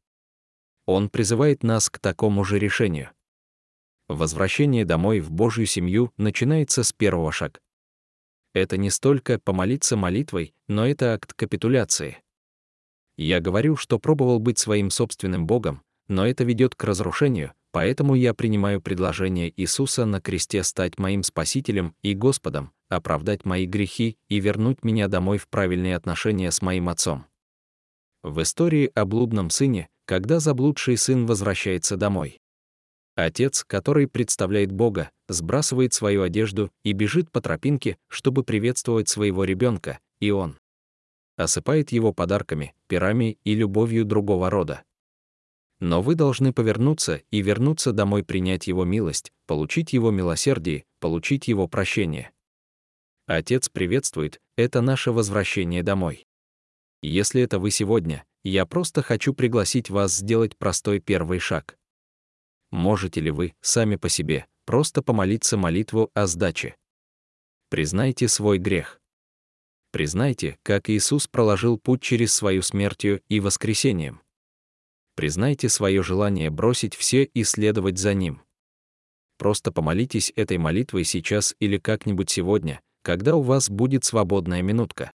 Он 0.86 1.10
призывает 1.10 1.62
нас 1.62 1.90
к 1.90 1.98
такому 1.98 2.44
же 2.44 2.58
решению. 2.58 3.10
Возвращение 4.08 4.86
домой 4.86 5.20
в 5.20 5.30
Божью 5.30 5.66
семью 5.66 6.14
начинается 6.16 6.82
с 6.82 6.94
первого 6.94 7.30
шага. 7.30 7.60
Это 8.54 8.78
не 8.78 8.88
столько 8.88 9.38
помолиться 9.38 9.98
молитвой, 9.98 10.54
но 10.66 10.86
это 10.86 11.12
акт 11.12 11.34
капитуляции. 11.34 12.22
Я 13.18 13.40
говорю, 13.40 13.76
что 13.76 13.98
пробовал 13.98 14.38
быть 14.38 14.58
своим 14.58 14.88
собственным 14.88 15.46
Богом, 15.46 15.82
но 16.08 16.26
это 16.26 16.44
ведет 16.44 16.74
к 16.74 16.84
разрушению, 16.84 17.52
Поэтому 17.76 18.14
я 18.14 18.32
принимаю 18.32 18.80
предложение 18.80 19.52
Иисуса 19.54 20.06
на 20.06 20.22
кресте 20.22 20.62
стать 20.62 20.98
моим 20.98 21.22
Спасителем 21.22 21.94
и 22.00 22.14
Господом, 22.14 22.72
оправдать 22.88 23.44
мои 23.44 23.66
грехи 23.66 24.16
и 24.30 24.40
вернуть 24.40 24.82
меня 24.82 25.08
домой 25.08 25.36
в 25.36 25.46
правильные 25.46 25.94
отношения 25.94 26.50
с 26.50 26.62
моим 26.62 26.88
Отцом. 26.88 27.26
В 28.22 28.40
истории 28.40 28.90
о 28.94 29.04
блудном 29.04 29.50
сыне, 29.50 29.90
когда 30.06 30.40
заблудший 30.40 30.96
сын 30.96 31.26
возвращается 31.26 31.98
домой. 31.98 32.40
Отец, 33.14 33.62
который 33.62 34.08
представляет 34.08 34.72
Бога, 34.72 35.10
сбрасывает 35.28 35.92
свою 35.92 36.22
одежду 36.22 36.70
и 36.82 36.92
бежит 36.92 37.30
по 37.30 37.42
тропинке, 37.42 37.98
чтобы 38.08 38.42
приветствовать 38.42 39.10
своего 39.10 39.44
ребенка, 39.44 39.98
и 40.18 40.30
он 40.30 40.58
осыпает 41.36 41.92
его 41.92 42.14
подарками, 42.14 42.74
пирами 42.88 43.36
и 43.44 43.54
любовью 43.54 44.06
другого 44.06 44.48
рода. 44.48 44.82
Но 45.80 46.00
вы 46.00 46.14
должны 46.14 46.52
повернуться 46.52 47.22
и 47.30 47.42
вернуться 47.42 47.92
домой 47.92 48.24
принять 48.24 48.66
Его 48.66 48.84
милость, 48.84 49.32
получить 49.46 49.92
Его 49.92 50.10
милосердие, 50.10 50.84
получить 51.00 51.48
Его 51.48 51.68
прощение. 51.68 52.32
Отец 53.26 53.68
приветствует, 53.68 54.40
это 54.56 54.80
наше 54.80 55.12
возвращение 55.12 55.82
домой. 55.82 56.26
Если 57.02 57.42
это 57.42 57.58
вы 57.58 57.70
сегодня, 57.70 58.24
я 58.42 58.64
просто 58.64 59.02
хочу 59.02 59.34
пригласить 59.34 59.90
вас 59.90 60.16
сделать 60.16 60.56
простой 60.56 61.00
первый 61.00 61.40
шаг. 61.40 61.76
Можете 62.70 63.20
ли 63.20 63.30
вы, 63.30 63.54
сами 63.60 63.96
по 63.96 64.08
себе, 64.08 64.46
просто 64.64 65.02
помолиться 65.02 65.56
молитву 65.56 66.10
о 66.14 66.26
сдаче? 66.26 66.76
Признайте 67.68 68.28
свой 68.28 68.58
грех. 68.58 69.00
Признайте, 69.90 70.58
как 70.62 70.88
Иисус 70.88 71.26
проложил 71.26 71.78
путь 71.78 72.02
через 72.02 72.32
свою 72.32 72.62
смертью 72.62 73.22
и 73.28 73.40
воскресением 73.40 74.20
признайте 75.16 75.68
свое 75.68 76.02
желание 76.04 76.50
бросить 76.50 76.94
все 76.94 77.24
и 77.24 77.42
следовать 77.42 77.98
за 77.98 78.14
ним. 78.14 78.42
Просто 79.38 79.72
помолитесь 79.72 80.32
этой 80.36 80.58
молитвой 80.58 81.04
сейчас 81.04 81.56
или 81.58 81.78
как-нибудь 81.78 82.30
сегодня, 82.30 82.80
когда 83.02 83.34
у 83.34 83.42
вас 83.42 83.68
будет 83.68 84.04
свободная 84.04 84.62
минутка. 84.62 85.10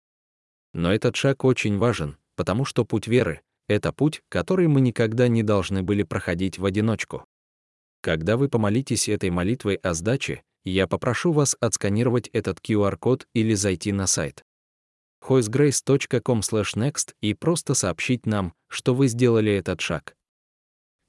Но 0.73 0.91
этот 0.91 1.15
шаг 1.15 1.43
очень 1.43 1.77
важен, 1.77 2.17
потому 2.35 2.65
что 2.65 2.85
путь 2.85 3.07
веры— 3.07 3.41
это 3.67 3.93
путь, 3.93 4.21
который 4.29 4.67
мы 4.67 4.81
никогда 4.81 5.27
не 5.27 5.43
должны 5.43 5.83
были 5.83 6.03
проходить 6.03 6.57
в 6.57 6.65
одиночку. 6.65 7.25
Когда 8.01 8.37
вы 8.37 8.49
помолитесь 8.49 9.09
этой 9.09 9.29
молитвой 9.29 9.75
о 9.75 9.93
сдаче, 9.93 10.41
я 10.63 10.87
попрошу 10.87 11.31
вас 11.31 11.55
отсканировать 11.59 12.29
этот 12.29 12.59
QR-код 12.59 13.27
или 13.33 13.53
зайти 13.53 13.91
на 13.91 14.07
сайт 14.07 14.43
hoisgrace.com/next 15.23 17.13
и 17.21 17.33
просто 17.33 17.73
сообщить 17.73 18.25
нам, 18.25 18.53
что 18.67 18.93
вы 18.93 19.07
сделали 19.07 19.51
этот 19.51 19.81
шаг. 19.81 20.15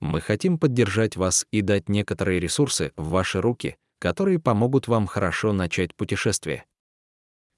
Мы 0.00 0.20
хотим 0.20 0.58
поддержать 0.58 1.16
вас 1.16 1.46
и 1.50 1.60
дать 1.60 1.88
некоторые 1.88 2.40
ресурсы 2.40 2.92
в 2.96 3.10
ваши 3.10 3.40
руки, 3.40 3.76
которые 3.98 4.38
помогут 4.38 4.88
вам 4.88 5.06
хорошо 5.06 5.52
начать 5.52 5.94
путешествие. 5.94 6.64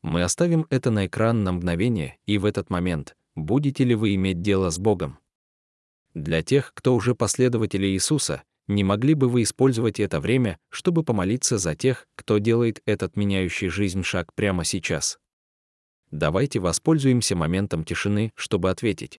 Мы 0.02 0.24
оставим 0.24 0.66
это 0.68 0.90
на 0.90 1.06
экран 1.06 1.44
на 1.44 1.52
мгновение, 1.52 2.18
и 2.26 2.38
в 2.38 2.44
этот 2.44 2.68
момент 2.70 3.16
будете 3.36 3.84
ли 3.84 3.94
вы 3.94 4.16
иметь 4.16 4.42
дело 4.42 4.70
с 4.70 4.78
Богом. 4.78 5.18
Для 6.14 6.42
тех, 6.42 6.72
кто 6.74 6.94
уже 6.94 7.14
последователи 7.14 7.86
Иисуса, 7.86 8.42
не 8.66 8.84
могли 8.84 9.14
бы 9.14 9.28
вы 9.28 9.42
использовать 9.42 10.00
это 10.00 10.20
время, 10.20 10.58
чтобы 10.68 11.04
помолиться 11.04 11.58
за 11.58 11.74
тех, 11.74 12.06
кто 12.16 12.38
делает 12.38 12.82
этот 12.84 13.16
меняющий 13.16 13.68
жизнь 13.68 14.02
шаг 14.02 14.34
прямо 14.34 14.64
сейчас? 14.64 15.18
Давайте 16.12 16.60
воспользуемся 16.60 17.34
моментом 17.34 17.84
тишины, 17.84 18.32
чтобы 18.36 18.68
ответить. 18.68 19.18